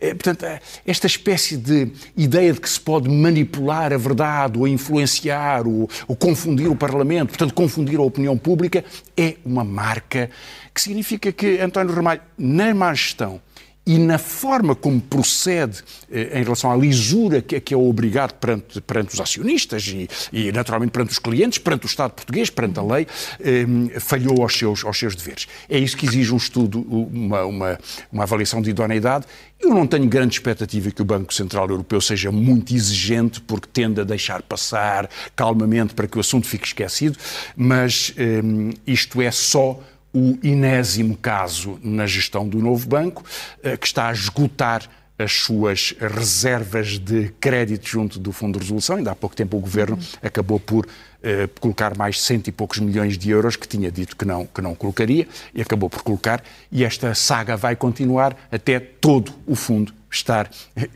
É, 0.02 0.12
portanto, 0.14 0.44
é, 0.44 0.58
esta 0.84 1.06
espécie 1.06 1.56
de 1.56 1.92
ideia 2.16 2.52
de 2.52 2.60
que 2.60 2.68
se 2.68 2.80
pode 2.80 3.08
manipular 3.08 3.92
a 3.92 3.96
verdade 3.96 4.58
ou 4.58 4.66
influenciar 4.66 5.64
ou, 5.64 5.88
ou 6.08 6.16
confundir 6.16 6.68
o 6.68 6.74
Parlamento, 6.74 7.28
portanto, 7.28 7.54
confundir 7.54 8.00
a 8.00 8.02
opinião 8.02 8.36
pública, 8.36 8.84
é 9.16 9.36
uma 9.44 9.62
marca 9.62 10.28
que 10.74 10.82
significa 10.82 11.30
que 11.30 11.60
António 11.60 11.94
Ramalho, 11.94 12.20
na 12.36 12.74
má 12.74 12.92
gestão, 12.92 13.40
e 13.85 13.99
na 13.99 14.16
forma 14.16 14.75
como 14.75 15.01
procede 15.01 15.83
eh, 16.11 16.38
em 16.38 16.45
relação 16.45 16.71
à 16.71 16.77
lisura 16.77 17.42
que, 17.42 17.61
que 17.61 17.75
é 17.75 17.77
obrigado 17.77 18.35
perante, 18.35 18.81
perante 18.81 19.14
os 19.14 19.21
acionistas 19.21 19.87
e, 19.88 20.09
e, 20.33 20.53
naturalmente, 20.53 20.90
perante 20.92 21.11
os 21.11 21.18
clientes, 21.18 21.59
perante 21.59 21.87
o 21.87 21.88
Estado 21.88 22.12
português, 22.12 22.49
perante 22.49 22.79
a 22.79 22.83
lei, 22.83 23.07
eh, 23.40 23.66
falhou 23.99 24.42
aos 24.42 24.57
seus, 24.57 24.85
aos 24.85 24.97
seus 24.97 25.16
deveres. 25.16 25.49
É 25.68 25.79
isso 25.79 25.97
que 25.97 26.07
exige 26.07 26.33
um 26.33 26.37
estudo, 26.37 26.81
uma, 26.81 27.45
uma, 27.45 27.79
uma 28.12 28.23
avaliação 28.23 28.62
de 28.62 28.71
idoneidade. 28.71 29.27
Eu 29.61 29.71
não 29.71 29.87
tenho 29.87 30.07
grande 30.07 30.35
expectativa 30.35 30.90
que 30.90 31.03
o 31.03 31.05
Banco 31.05 31.35
Central 31.35 31.68
Europeu 31.68 32.01
seja 32.01 32.31
muito 32.31 32.75
exigente, 32.75 33.40
porque 33.40 33.68
tende 33.73 34.01
a 34.01 34.05
deixar 34.05 34.42
passar 34.42 35.09
calmamente 35.35 35.95
para 35.95 36.07
que 36.07 36.16
o 36.16 36.21
assunto 36.21 36.47
fique 36.47 36.66
esquecido, 36.66 37.18
mas 37.57 38.14
eh, 38.16 38.42
isto 38.87 39.21
é 39.21 39.31
só 39.31 39.81
o 40.12 40.38
inésimo 40.42 41.16
caso 41.16 41.79
na 41.83 42.07
gestão 42.07 42.46
do 42.46 42.59
novo 42.59 42.87
banco, 42.87 43.25
eh, 43.62 43.77
que 43.77 43.87
está 43.87 44.09
a 44.09 44.12
esgotar 44.12 44.88
as 45.18 45.33
suas 45.33 45.94
reservas 46.01 46.98
de 46.98 47.33
crédito 47.40 47.88
junto 47.88 48.18
do 48.18 48.33
Fundo 48.33 48.59
de 48.59 48.64
Resolução. 48.64 48.96
Ainda 48.96 49.12
há 49.12 49.14
pouco 49.14 49.37
tempo 49.37 49.57
o 49.57 49.61
Governo 49.61 49.98
acabou 50.22 50.59
por 50.59 50.87
eh, 51.22 51.48
colocar 51.61 51.96
mais 51.96 52.20
cento 52.20 52.48
e 52.48 52.53
poucos 52.53 52.79
milhões 52.79 53.16
de 53.16 53.31
euros 53.31 53.57
que 53.57 53.68
tinha 53.68 53.90
dito 53.90 54.16
que 54.16 54.25
não, 54.25 54.46
que 54.46 54.61
não 54.61 54.75
colocaria 54.75 55.27
e 55.55 55.62
acabou 55.62 55.88
por 55.88 56.03
colocar. 56.03 56.42
E 56.70 56.85
esta 56.85 57.14
saga 57.14 57.57
vai 57.57 57.77
continuar 57.77 58.37
até 58.51 58.81
todo 58.81 59.33
o 59.46 59.55
fundo 59.55 59.94
estar 60.11 60.51
eh, 60.77 60.88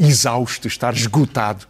exausto, 0.00 0.66
estar 0.66 0.92
esgotado 0.94 1.66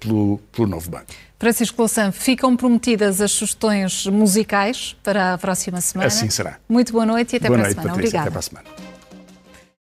pelo, 0.00 0.38
pelo 0.50 0.66
novo 0.66 0.90
banco. 0.90 1.12
Francisco 1.38 1.80
Louçã, 1.80 2.10
ficam 2.10 2.56
prometidas 2.56 3.20
as 3.20 3.30
sugestões 3.30 4.06
musicais 4.06 4.96
para 5.04 5.34
a 5.34 5.38
próxima 5.38 5.80
semana. 5.80 6.08
Assim 6.08 6.28
será. 6.28 6.58
Muito 6.68 6.92
boa 6.92 7.06
noite 7.06 7.34
e 7.34 7.36
até 7.36 7.46
boa 7.46 7.58
para 7.58 7.66
noite, 7.68 7.78
a 7.78 7.82
semana. 7.82 7.94
Patrícia, 7.94 8.20
Obrigada. 8.20 8.28
Até 8.28 8.30
para 8.30 8.38
a 8.38 8.42
semana. 8.42 8.97